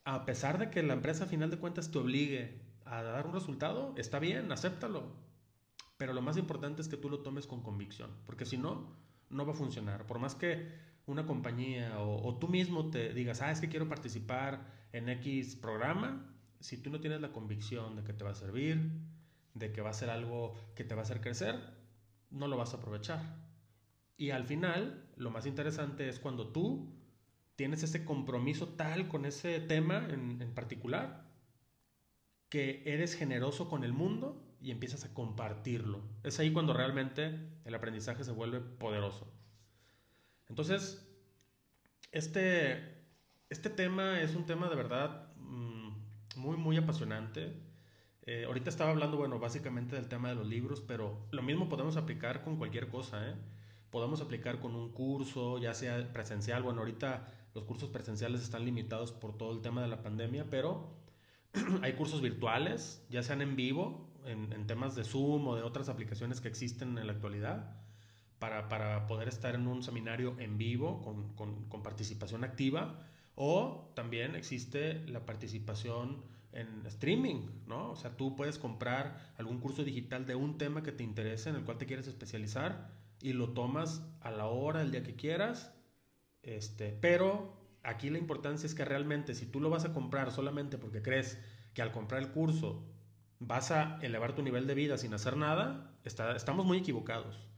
[0.05, 3.33] A pesar de que la empresa a final de cuentas te obligue a dar un
[3.33, 5.17] resultado, está bien, acéptalo.
[5.97, 8.95] Pero lo más importante es que tú lo tomes con convicción, porque si no,
[9.31, 10.07] no va a funcionar.
[10.07, 10.69] Por más que
[11.07, 16.35] una compañía o, tú mismo te digas, ah, es que quiero participar en X programa,
[16.61, 18.91] si tú no tienes la convicción de que te va a servir,
[19.55, 21.59] de que va a ser algo que te va a hacer crecer,
[22.31, 23.37] no lo vas a aprovechar.
[24.17, 26.95] Y al final, lo más interesante es cuando tú
[27.57, 31.31] tienes ese compromiso tal con ese tema en, en particular,
[32.49, 36.03] que eres generoso con el mundo y empiezas a compartirlo.
[36.23, 39.33] Es ahí cuando realmente el aprendizaje se vuelve poderoso.
[40.49, 41.07] Entonces,
[42.13, 43.00] este,
[43.51, 45.91] este tema es un tema de verdad mm,
[46.37, 47.53] muy, muy apasionante.
[48.23, 51.97] Eh, ahorita estaba hablando, bueno, básicamente del tema de los libros, pero lo mismo podemos
[51.97, 53.35] aplicar con cualquier cosa, ¿eh?
[53.91, 56.63] Podemos aplicar con un curso, ya sea presencial.
[56.63, 60.95] Bueno, ahorita los cursos presenciales están limitados por todo el tema de la pandemia, pero
[61.83, 66.41] hay cursos virtuales, ya sean en vivo, en, temas de Zoom o de otras aplicaciones
[66.41, 67.75] que existen en la actualidad
[68.39, 72.99] para, para poder estar en un seminario en vivo con, con, participación activa
[73.35, 77.93] o también existe la participación en streaming, ¿no?
[77.93, 81.57] O sea, tú puedes comprar algún curso digital de un tema que te interese, en
[81.57, 82.91] el cual te quieres especializar
[83.21, 85.73] y lo tomas a la hora, el día que quieras,
[86.43, 90.79] este, pero aquí la importancia es que realmente si tú lo vas a comprar solamente
[90.79, 91.39] porque crees
[91.75, 92.87] que al comprar el curso
[93.39, 97.50] vas a elevar tu nivel de vida sin hacer nada, está, estamos muy equivocados.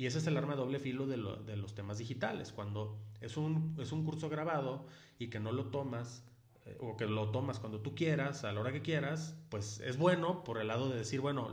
[0.00, 2.52] Y ese es el arma doble filo de, los temas digitales.
[2.52, 4.86] Cuando es un, es un curso grabado
[5.18, 6.24] y que no lo tomas,
[6.64, 9.98] eh, o que lo tomas cuando tú quieras, a la hora que quieras, pues es
[9.98, 11.50] bueno por el lado de decir, bueno,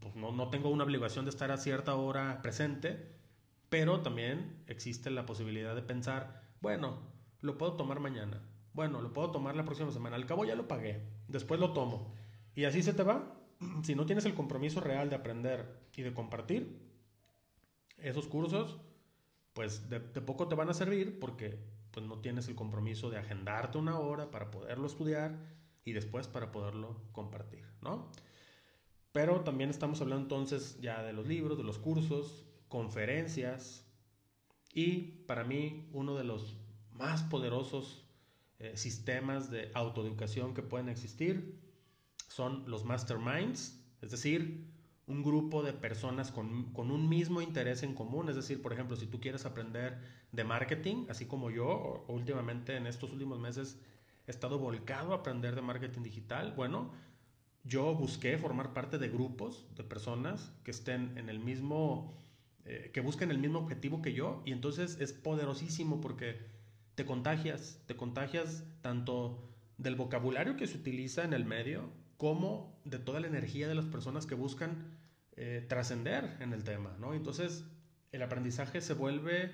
[0.00, 3.12] pues no, no tengo una obligación de estar a cierta hora presente,
[3.68, 7.00] pero también existe la posibilidad de pensar, bueno,
[7.42, 8.40] lo puedo tomar mañana,
[8.72, 12.14] bueno, lo puedo tomar la próxima semana, al cabo ya lo pagué, después lo tomo.
[12.54, 13.36] Y así se te va,
[13.82, 16.89] si no tienes el compromiso real de aprender y de compartir,
[18.02, 18.78] esos cursos,
[19.52, 21.58] pues de, poco te van a servir porque
[21.90, 25.38] pues no tienes el compromiso de agendarte una hora para poderlo estudiar
[25.84, 28.10] y después para poderlo compartir, ¿no?
[29.12, 33.84] Pero también estamos hablando entonces ya de los libros, de los cursos, conferencias
[34.72, 36.56] y para mí uno de los
[36.92, 38.04] más poderosos
[38.60, 41.58] eh, sistemas de autoeducación que pueden existir
[42.28, 44.69] son los masterminds, es decir,
[45.10, 48.28] un grupo de personas con, con, un mismo interés en común.
[48.28, 49.98] Es decir, por ejemplo, si tú quieres aprender
[50.30, 53.78] de marketing, así como yo, últimamente en estos últimos meses
[54.26, 56.92] he estado volcado a aprender de marketing digital, bueno,
[57.64, 62.16] yo busqué formar parte de grupos de personas que estén en el mismo,
[62.64, 66.38] eh, que busquen el mismo objetivo que yo y entonces es poderosísimo porque
[66.94, 69.42] te contagias, te contagias tanto
[69.76, 73.86] del vocabulario que se utiliza en el medio como de toda la energía de las
[73.86, 74.99] personas que buscan
[75.42, 77.14] eh, trascender en el tema, ¿no?
[77.14, 77.64] Entonces,
[78.12, 79.50] el aprendizaje se vuelve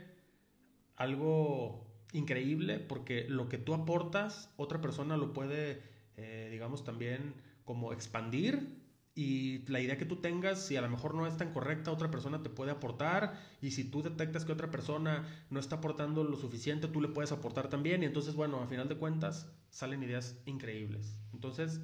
[0.97, 5.81] algo increíble porque lo que tú aportas, otra persona lo puede,
[6.17, 8.83] eh, digamos, también como expandir
[9.15, 12.11] y la idea que tú tengas, si a lo mejor no es tan correcta, otra
[12.11, 13.39] persona te puede aportar.
[13.63, 17.31] Y si tú detectas que otra persona no está aportando lo suficiente, tú le puedes
[17.31, 18.03] aportar también.
[18.03, 21.17] Y entonces, bueno, a final de cuentas, salen ideas increíbles.
[21.33, 21.81] Entonces,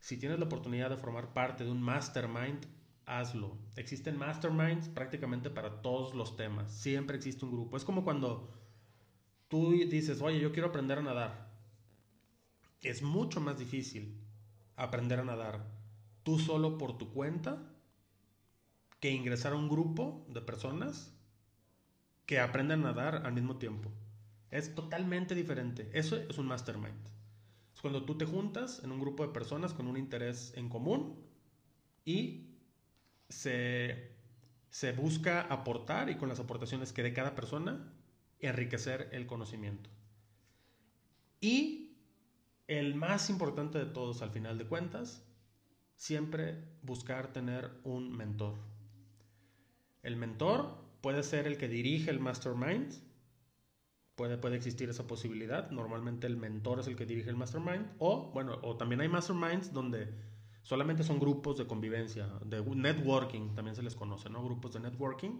[0.00, 2.66] si tienes la oportunidad de formar parte de un mastermind,
[3.06, 3.56] hazlo.
[3.76, 6.72] Existen masterminds prácticamente para todos los temas.
[6.72, 7.76] Siempre existe un grupo.
[7.76, 8.52] Es como cuando
[9.48, 11.52] tú dices, oye, yo quiero aprender a nadar.
[12.80, 14.20] Es mucho más difícil
[14.76, 15.66] aprender a nadar
[16.22, 17.70] tú solo por tu cuenta
[19.00, 21.14] que ingresar a un grupo de personas
[22.26, 23.90] que aprenden a nadar al mismo tiempo.
[24.50, 25.90] Es totalmente diferente.
[25.92, 27.14] Eso es un mastermind
[27.84, 31.18] cuando tú te juntas en un grupo de personas con un interés en común
[32.06, 32.53] y
[33.28, 34.12] se,
[34.70, 37.92] se busca aportar y con las aportaciones que de cada persona
[38.40, 39.90] enriquecer el conocimiento.
[41.40, 41.96] Y
[42.66, 45.22] el más importante de todos al final de cuentas,
[45.96, 48.54] siempre buscar tener un mentor.
[50.02, 52.94] El mentor puede ser el que dirige el mastermind,
[54.14, 55.70] Puede, puede existir esa posibilidad.
[55.72, 57.94] Normalmente el mentor es el que dirige el mastermind.
[57.98, 60.14] O, bueno, o también hay masterminds donde
[60.64, 64.44] solamente son grupos de convivencia, de networking, también se les conoce, ¿no?
[64.44, 65.38] Grupos de networking,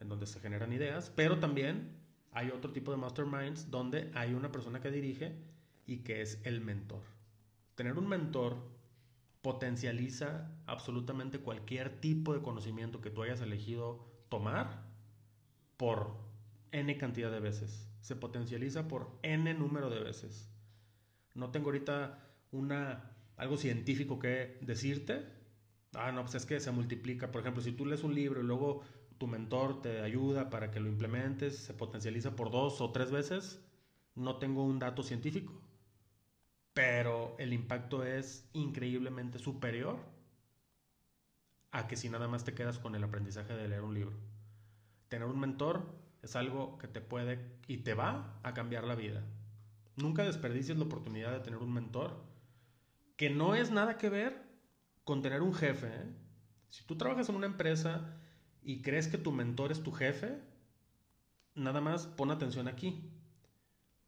[0.00, 1.12] en donde se generan ideas.
[1.14, 1.96] Pero también
[2.32, 5.38] hay otro tipo de masterminds donde hay una persona que dirige
[5.86, 7.02] y que es el mentor.
[7.76, 8.56] Tener un mentor
[9.40, 14.82] potencializa absolutamente cualquier tipo de conocimiento que tú hayas elegido tomar
[15.76, 16.16] por
[16.72, 20.48] n cantidad de veces se potencializa por n número de veces.
[21.34, 22.18] No tengo ahorita
[22.52, 25.24] una, algo científico que decirte.
[25.94, 27.30] Ah, no, pues es que se multiplica.
[27.30, 28.82] Por ejemplo, si tú lees un libro y luego
[29.16, 33.64] tu mentor te ayuda para que lo implementes, se potencializa por dos o tres veces.
[34.14, 35.62] No tengo un dato científico.
[36.74, 39.98] Pero el impacto es increíblemente superior
[41.70, 44.16] a que si nada más te quedas con el aprendizaje de leer un libro.
[45.08, 45.82] Tener un mentor
[46.22, 49.24] es algo que te puede y te va a cambiar la vida.
[49.96, 52.27] Nunca desperdicies la oportunidad de tener un mentor
[53.18, 54.40] que no es nada que ver
[55.02, 55.88] con tener un jefe.
[55.88, 56.06] ¿eh?
[56.70, 58.16] Si tú trabajas en una empresa
[58.62, 60.38] y crees que tu mentor es tu jefe,
[61.56, 63.10] nada más pon atención aquí.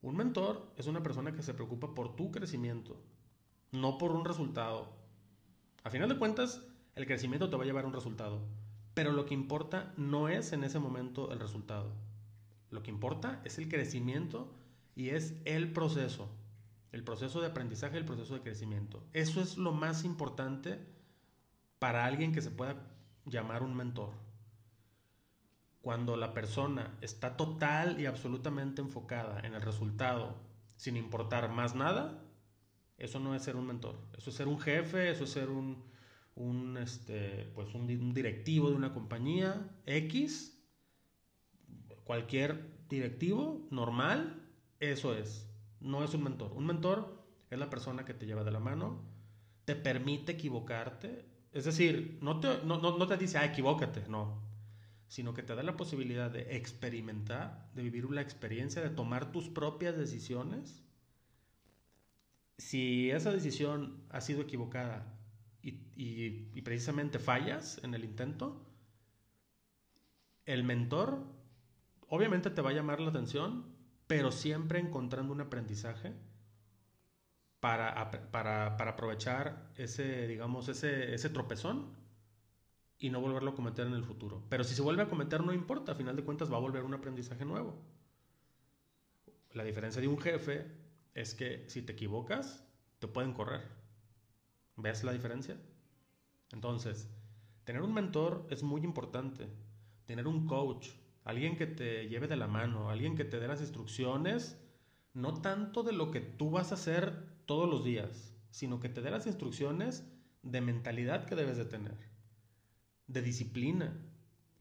[0.01, 3.03] Un mentor es una persona que se preocupa por tu crecimiento,
[3.73, 4.95] no por un resultado.
[5.83, 6.63] A final de cuentas,
[6.95, 8.41] el crecimiento te va a llevar a un resultado.
[8.95, 11.93] Pero lo que importa no es en ese momento el resultado.
[12.71, 14.55] Lo que importa es el crecimiento
[14.95, 16.29] y es el proceso.
[16.93, 19.05] El proceso de aprendizaje, el proceso de crecimiento.
[19.13, 20.79] Eso es lo más importante
[21.79, 22.77] para alguien que se pueda
[23.25, 24.13] llamar un mentor.
[25.83, 30.37] Cuando la persona está total y absolutamente enfocada en el resultado,
[30.77, 32.23] sin importar más nada,
[33.01, 33.99] eso no es ser un mentor.
[34.17, 38.93] Eso es ser un jefe, eso es ser un, este, pues un, directivo de una
[38.93, 40.63] compañía X,
[42.05, 44.43] cualquier directivo normal,
[44.81, 45.50] eso es.
[45.81, 46.53] No es un mentor.
[46.53, 49.03] Un mentor es la persona que te lleva de la mano,
[49.65, 51.25] te permite equivocarte.
[51.53, 54.43] Es decir, no te, no, no, te dice, ah, equivócate, no.
[55.09, 59.49] Sino que te da la posibilidad de experimentar, de vivir la experiencia, de tomar tus
[59.49, 60.85] propias decisiones.
[62.59, 65.17] Si esa decisión ha sido equivocada
[65.63, 68.67] y, precisamente fallas en el intento,
[70.45, 71.25] el mentor
[72.09, 73.65] obviamente te va a llamar la atención,
[74.11, 76.13] pero siempre encontrando un aprendizaje
[77.61, 81.95] para, para, aprovechar ese, digamos, ese, ese tropezón
[82.99, 84.43] y no volverlo a cometer en el futuro.
[84.49, 86.83] Pero si se vuelve a cometer, no importa, a final de cuentas va a volver
[86.83, 87.81] un aprendizaje nuevo.
[89.53, 90.67] La diferencia de un jefe
[91.15, 92.65] es que si te equivocas,
[92.99, 93.63] te pueden correr.
[94.75, 95.57] ¿Ves la diferencia?
[96.51, 97.09] Entonces,
[97.63, 99.47] tener un mentor es muy importante.
[100.05, 100.89] Tener un coach,
[101.31, 104.59] alguien que te lleve de la mano, alguien que te dé las instrucciones,
[105.15, 109.01] no tanto de lo que tú vas a hacer todos los días, sino que te
[109.01, 110.05] dé las instrucciones
[110.43, 111.97] de mentalidad que debes de tener,
[113.07, 113.97] de disciplina.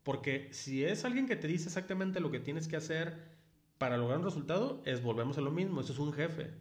[0.04, 3.38] Porque si es alguien que te dice exactamente lo que tienes que hacer
[3.78, 6.52] para lograr un resultado, es volvemos a lo mismo, eso es un jefe.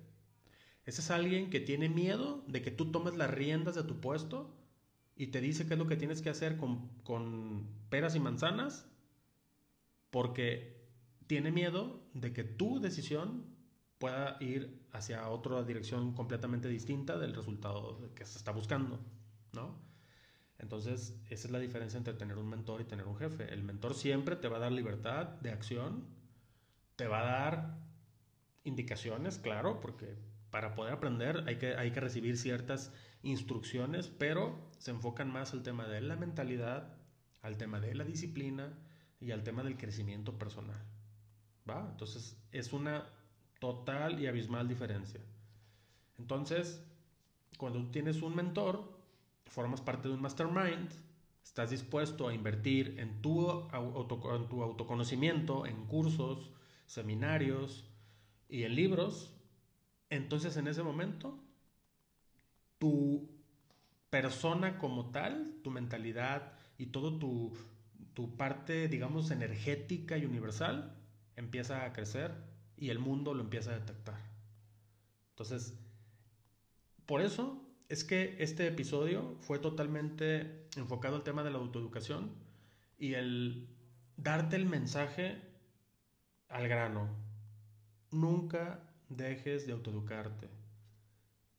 [0.84, 4.54] Ese es alguien que tiene miedo de que tú tomes las riendas de tu puesto
[5.16, 8.86] y te dice qué es lo que tienes que hacer con, con peras y manzanas
[10.10, 10.78] porque
[11.26, 13.44] tiene miedo de que tu decisión
[13.98, 19.00] pueda ir hacia otra dirección completamente distinta del resultado que se está buscando,
[19.52, 19.86] ¿no?
[20.58, 23.52] Entonces, esa es la diferencia entre tener un mentor y tener un jefe.
[23.52, 26.06] El mentor siempre te va a dar libertad de acción,
[26.96, 27.78] te va a dar
[28.64, 30.16] indicaciones, claro, porque
[30.50, 32.92] para poder aprender hay que, hay que recibir ciertas
[33.22, 36.96] instrucciones, pero se enfocan más al tema de la mentalidad,
[37.42, 38.76] al tema de la disciplina,
[39.20, 40.80] y al tema del crecimiento personal.
[41.68, 41.86] ¿Va?
[41.90, 43.06] Entonces es una
[43.58, 45.20] total y abismal diferencia.
[46.18, 46.82] Entonces,
[47.56, 48.82] cuando tú tienes un mentor,
[49.46, 50.90] formas parte de un mastermind,
[51.44, 56.50] estás dispuesto a invertir en tu, en tu autoconocimiento, en cursos,
[56.86, 57.84] seminarios
[58.48, 59.34] y en libros,
[60.10, 61.38] entonces en ese momento
[62.78, 63.28] tu
[64.10, 67.52] persona como tal, tu mentalidad y todo tu,
[68.18, 70.92] tu parte, digamos, energética y universal
[71.36, 72.32] empieza a crecer
[72.76, 74.18] y el mundo lo empieza a detectar.
[75.30, 75.78] Entonces,
[77.06, 82.32] por eso es que este episodio fue totalmente enfocado al tema de la autoeducación
[82.98, 83.68] y el
[84.16, 85.40] darte el mensaje
[86.48, 87.08] al grano.
[88.10, 90.48] Nunca dejes de autoeducarte.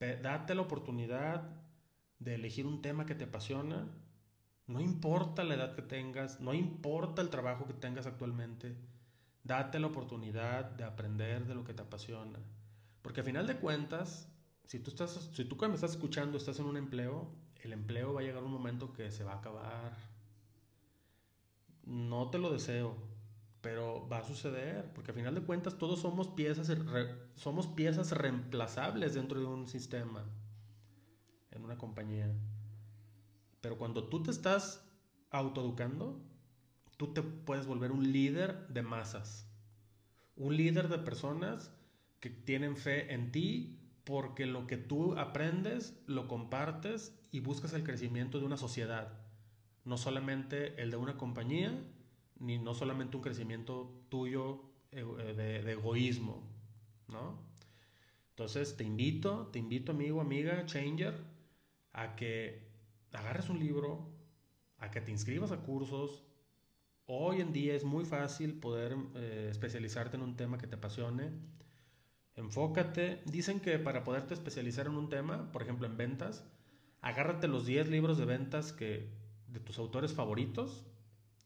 [0.01, 1.55] Date la oportunidad
[2.20, 3.88] de elegir un tema que te apasiona
[4.70, 8.78] no importa la edad que tengas, no importa el trabajo que tengas actualmente,
[9.43, 12.38] date la oportunidad de aprender de lo que te apasiona.
[13.01, 14.32] Porque a final de cuentas,
[14.65, 17.32] si tú, estás, si tú cuando me estás escuchando estás en un empleo,
[17.63, 19.97] el empleo va a llegar un momento que se va a acabar.
[21.84, 22.95] No te lo deseo,
[23.61, 26.72] pero va a suceder, porque a final de cuentas todos somos piezas,
[27.34, 30.24] somos piezas reemplazables dentro de un sistema,
[31.49, 32.32] en una compañía.
[33.62, 34.86] Pero cuando tú te estás
[35.30, 36.22] autoeducando,
[36.97, 39.47] tú te puedes volver un líder de masas.
[40.36, 41.74] Un líder de personas
[42.20, 47.84] que tienen fe en ti porque lo que tú aprendes lo compartes y buscas el
[47.84, 49.20] crecimiento de una sociedad.
[49.86, 51.80] No solamente el de una compañía,
[52.39, 56.43] ni no solamente un crecimiento tuyo eh, de, de egoísmo,
[57.07, 57.39] ¿no?
[58.32, 61.14] Entonces te invito, te invito amigo, amiga, changer,
[61.91, 62.68] a que
[63.14, 64.10] agarres un libro,
[64.80, 66.24] a que te inscribas a cursos.
[67.05, 71.32] Hoy en día es muy fácil poder eh, especializarte en un tema que te apasione.
[72.36, 73.22] Enfócate.
[73.26, 76.45] Dicen que para poderte especializar en un tema, por ejemplo en ventas,
[77.01, 79.10] agárrate los 10 libros de ventas que,
[79.47, 80.86] de tus autores favoritos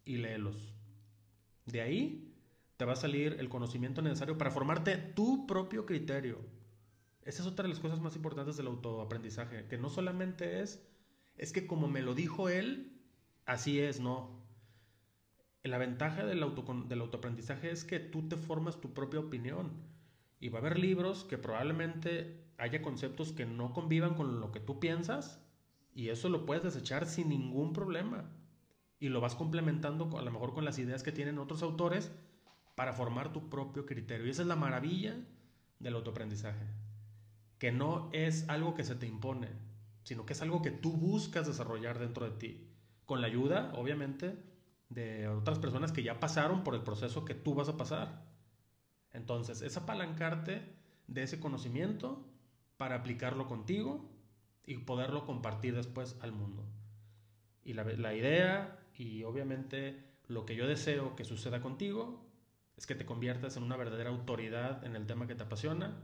[0.05, 0.73] y léelos.
[1.65, 2.35] De ahí
[2.77, 6.39] te va a salir el conocimiento necesario para formarte tu propio criterio.
[7.23, 10.85] Esa es otra de las cosas más importantes del autoaprendizaje, que no solamente es
[11.37, 12.99] es que como me lo dijo él,
[13.45, 14.43] así es, no.
[15.63, 16.39] La ventaja del,
[16.87, 19.71] del autoaprendizaje es que tú te formas tu propia opinión.
[20.39, 24.59] Y va a haber libros que probablemente haya conceptos que no convivan con lo que
[24.59, 25.41] tú piensas
[25.95, 28.29] y eso lo puedes desechar sin ningún problema.
[28.99, 32.11] Y lo vas complementando a lo mejor con las ideas que tienen otros autores
[32.75, 34.25] para formar tu propio criterio.
[34.25, 35.15] Y esa es la maravilla
[35.79, 36.65] del autoaprendizaje.
[37.59, 39.49] Que no es algo que se te impone,
[40.03, 42.69] sino que es algo que tú buscas desarrollar dentro de ti,
[43.05, 44.37] con la ayuda, obviamente,
[44.89, 48.25] de otras personas que ya pasaron por el proceso que tú vas a pasar.
[49.11, 50.61] Entonces, es apalancarte
[51.07, 52.25] de ese conocimiento
[52.77, 54.09] para aplicarlo contigo
[54.65, 56.65] y poderlo compartir después al mundo.
[57.63, 62.25] Y la, la idea y obviamente lo que yo deseo que suceda contigo
[62.77, 65.95] es que te conviertas en una verdadera autoridad en el tema que te apasiona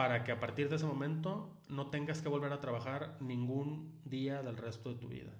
[0.00, 4.42] para que a partir de ese momento no tengas que volver a trabajar ningún día
[4.42, 5.30] del resto de tu vida.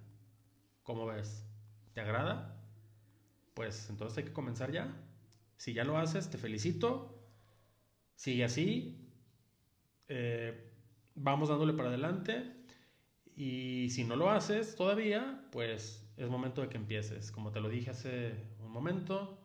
[0.82, 1.48] ¿Cómo ves?
[1.94, 2.62] ¿Te agrada?
[3.54, 4.94] Pues entonces hay que comenzar ya.
[5.56, 7.26] Si ya lo haces, te felicito.
[8.16, 9.10] Sigue así.
[10.08, 10.70] Eh,
[11.14, 12.52] vamos dándole para adelante.
[13.34, 17.32] Y si no lo haces todavía, pues es momento de que empieces.
[17.32, 19.38] Como te lo dije hace un momento,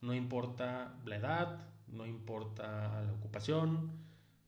[0.00, 4.03] no importa la edad, no importa la ocupación,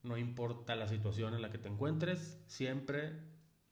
[0.07, 3.13] no importa la situación en la que te encuentres, siempre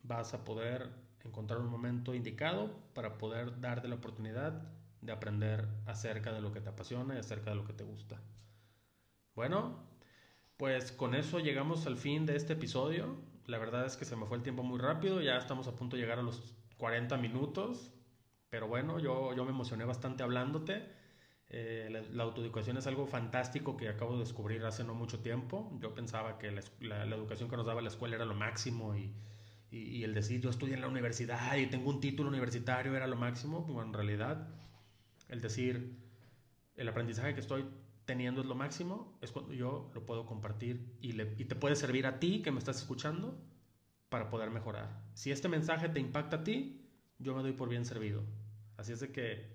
[0.04, 0.90] vas a poder
[1.24, 4.62] encontrar un momento indicado para poder darte la oportunidad
[5.02, 8.22] de aprender acerca de lo que te apasiona y acerca de lo que te gusta.
[9.36, 9.80] Bueno,
[10.58, 13.16] pues con eso llegamos al fin de este episodio.
[13.46, 15.96] La verdad es que se me fue el tiempo muy rápido, ya estamos a punto
[15.96, 17.92] de llegar a los 40 minutos,
[18.50, 20.90] pero bueno, yo, yo me emocioné bastante hablándote.
[21.50, 25.72] Eh, la, autoeducación es algo fantástico que acabo de descubrir hace no mucho tiempo.
[25.82, 29.14] Yo pensaba que la, educación que nos daba la escuela era lo máximo y,
[29.72, 33.16] y, el decir yo estudié en la universidad y tengo un título universitario era lo
[33.16, 33.62] máximo.
[33.62, 34.48] Bueno, en realidad,
[35.30, 35.98] el decir
[36.76, 37.66] el aprendizaje que estoy
[38.06, 42.06] teniendo es lo máximo, es cuando yo lo puedo compartir y, y te puede servir
[42.06, 43.40] a ti que me estás escuchando
[44.10, 45.04] para poder mejorar.
[45.14, 46.86] Si este mensaje te impacta a ti,
[47.20, 48.24] yo me doy por bien servido.
[48.78, 49.55] Así es de que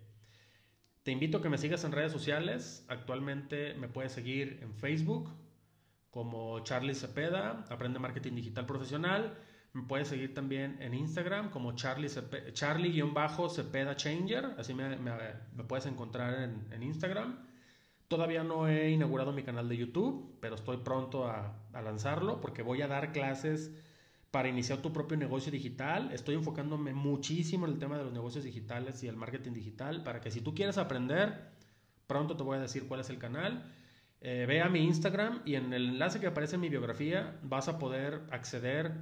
[1.11, 2.85] te invito a que me sigas en redes sociales.
[2.87, 5.29] Actualmente me puedes seguir en Facebook
[6.09, 9.37] como Charlie Cepeda, Aprende Marketing Digital Profesional.
[9.73, 14.55] Me puedes seguir también en Instagram como Charlie-Cepeda Changer.
[14.57, 14.97] Así me,
[15.67, 17.45] puedes encontrar en, Instagram.
[18.07, 22.83] Todavía no he inaugurado mi canal de YouTube, pero estoy pronto a lanzarlo porque voy
[22.83, 23.75] a dar clases
[24.31, 26.11] para iniciar tu propio negocio digital.
[26.13, 30.21] Estoy enfocándome muchísimo en el tema de los negocios digitales y el marketing digital para
[30.21, 31.51] que si tú quieres aprender,
[32.07, 33.73] pronto te voy a decir cuál es el canal.
[34.21, 37.69] Eh, ve a mi Instagram y en el enlace que aparece en mi biografía vas
[37.69, 38.93] a poder acceder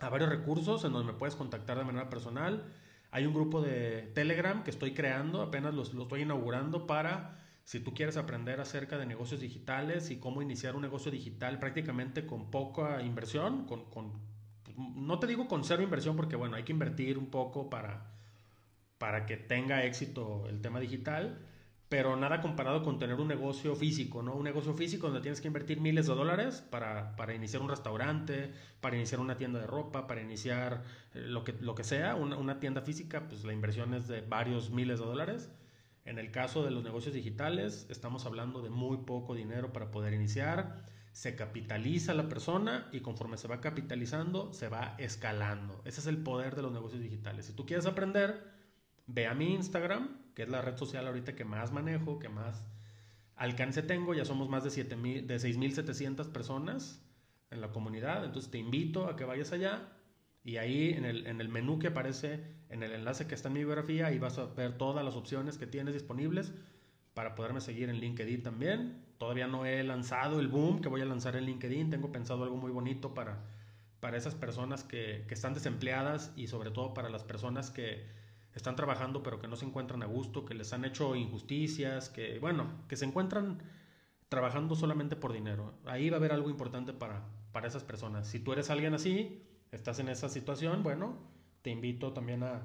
[0.00, 2.64] a varios recursos en donde me puedes contactar de manera personal.
[3.10, 7.94] Hay un grupo de Telegram que estoy creando, apenas lo, estoy inaugurando para si tú
[7.94, 13.02] quieres aprender acerca de negocios digitales y cómo iniciar un negocio digital prácticamente con poca
[13.02, 14.33] inversión, con,
[14.76, 18.12] no te digo con cero inversión porque bueno, hay que invertir un poco para,
[18.98, 21.38] para que tenga éxito el tema digital,
[21.88, 24.34] pero nada comparado con tener un negocio físico, ¿no?
[24.34, 28.52] Un negocio físico donde tienes que invertir miles de dólares para, para iniciar un restaurante,
[28.80, 30.82] para iniciar una tienda de ropa, para iniciar
[31.14, 34.22] eh, lo, que, lo que sea, una, una tienda física, pues la inversión es de
[34.22, 35.50] varios miles de dólares.
[36.04, 40.12] En el caso de los negocios digitales, estamos hablando de muy poco dinero para poder
[40.14, 40.84] iniciar
[41.14, 45.80] se capitaliza la persona y conforme se va capitalizando, se va escalando.
[45.84, 47.46] Ese es el poder de los negocios digitales.
[47.46, 48.42] Si tú quieres aprender,
[49.06, 52.64] ve a mi Instagram, que es la red social ahorita que más manejo, que más
[53.36, 54.12] alcance tengo.
[54.12, 57.00] Ya somos más de, 7, de 6.700 personas
[57.52, 58.24] en la comunidad.
[58.24, 59.92] Entonces te invito a que vayas allá
[60.42, 63.54] y ahí en el, en el menú que aparece, en el enlace que está en
[63.54, 66.52] mi biografía, ahí vas a ver todas las opciones que tienes disponibles
[67.14, 69.04] para poderme seguir en LinkedIn también.
[69.18, 71.90] Todavía no he lanzado el boom que voy a lanzar en LinkedIn.
[71.90, 73.38] Tengo pensado algo muy bonito para,
[74.00, 78.04] para esas personas que, que están desempleadas y sobre todo para las personas que
[78.54, 82.38] están trabajando pero que no se encuentran a gusto, que les han hecho injusticias, que
[82.40, 83.62] bueno, que se encuentran
[84.28, 85.74] trabajando solamente por dinero.
[85.84, 88.26] Ahí va a haber algo importante para, para esas personas.
[88.26, 91.16] Si tú eres alguien así, estás en esa situación, bueno,
[91.62, 92.62] te invito también a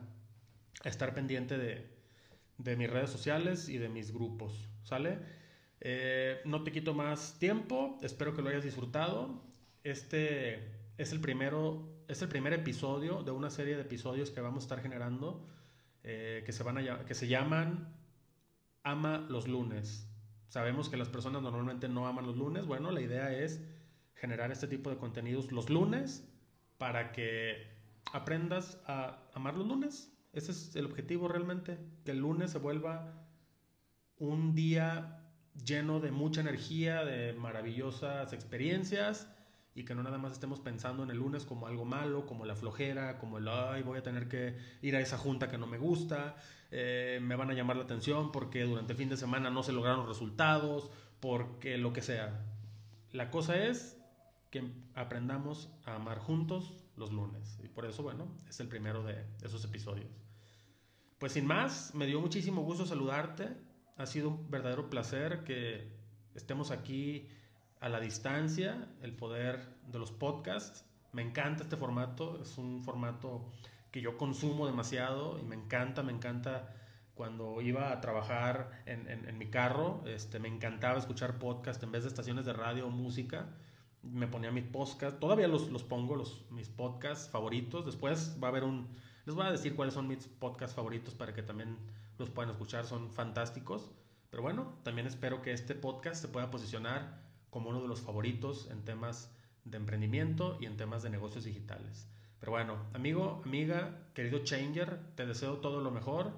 [0.83, 1.98] estar pendiente de,
[2.59, 5.17] de mis redes sociales y de mis grupos, ¿sale?
[5.81, 9.41] Eh, no te quito más tiempo, espero que lo hayas disfrutado.
[9.83, 10.59] Este
[10.97, 14.65] es el, primero, es el primer episodio de una serie de episodios que vamos a
[14.65, 15.47] estar generando
[16.03, 17.95] eh, que, se van a, que se llaman
[18.83, 20.05] Ama los lunes.
[20.49, 22.65] Sabemos que las personas normalmente no aman los lunes.
[22.65, 23.63] Bueno, la idea es
[24.15, 26.27] generar este tipo de contenidos los lunes
[26.77, 27.67] para que
[28.11, 33.27] aprendas a amar los lunes, ese es el objetivo realmente, que el lunes se vuelva
[34.17, 35.19] un día
[35.65, 39.27] lleno de mucha energía, de maravillosas experiencias
[39.75, 42.55] y que no nada más estemos pensando en el lunes como algo malo, como la
[42.55, 45.77] flojera, como el, ay, voy a tener que ir a esa junta que no me
[45.77, 46.35] gusta,
[46.71, 49.71] eh, me van a llamar la atención porque durante el fin de semana no se
[49.71, 52.45] lograron resultados, porque lo que sea.
[53.11, 53.97] La cosa es
[54.49, 57.57] que aprendamos a amar juntos los lunes.
[57.63, 60.11] Y por eso, bueno, es el primero de esos episodios.
[61.17, 63.49] Pues sin más, me dio muchísimo gusto saludarte.
[63.97, 65.91] Ha sido un verdadero placer que
[66.35, 67.27] estemos aquí
[67.79, 70.85] a la distancia, el poder de los podcasts.
[71.11, 73.51] Me encanta este formato, es un formato
[73.91, 76.75] que yo consumo demasiado y me encanta, me encanta
[77.15, 82.03] cuando iba a trabajar en, en, mi carro, este, me encantaba escuchar podcast en vez
[82.03, 83.49] de estaciones de radio o música
[84.03, 87.85] me ponía mis podcasts, todavía los, los pongo, los, mis podcasts favoritos.
[87.85, 88.87] Después va a haber un,
[89.25, 91.77] les voy a decir cuáles son mis podcasts favoritos para que también
[92.17, 93.91] los puedan escuchar, son fantásticos.
[94.29, 98.69] Pero bueno, también espero que este podcast se pueda posicionar como uno de los favoritos
[98.69, 99.33] en temas
[99.65, 102.07] de emprendimiento y en temas de negocios digitales.
[102.39, 106.31] Pero bueno, amigo, amiga, querido Changer, te deseo todo lo mejor.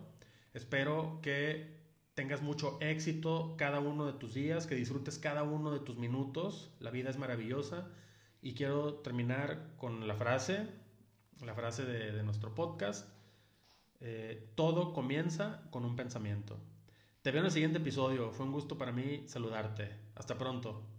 [0.54, 1.81] Espero que
[2.22, 6.70] tengas mucho éxito cada uno de tus días, que disfrutes cada uno de tus minutos.
[6.80, 7.88] La vida es maravillosa.
[8.44, 10.68] Y quiero terminar con la frase,
[11.44, 13.10] la frase de, nuestro podcast.
[14.02, 16.60] Eh, todo comienza con un pensamiento.
[17.24, 18.32] Te veo en el siguiente episodio.
[18.32, 19.90] Fue un gusto para mí saludarte.
[20.14, 20.91] Hasta pronto.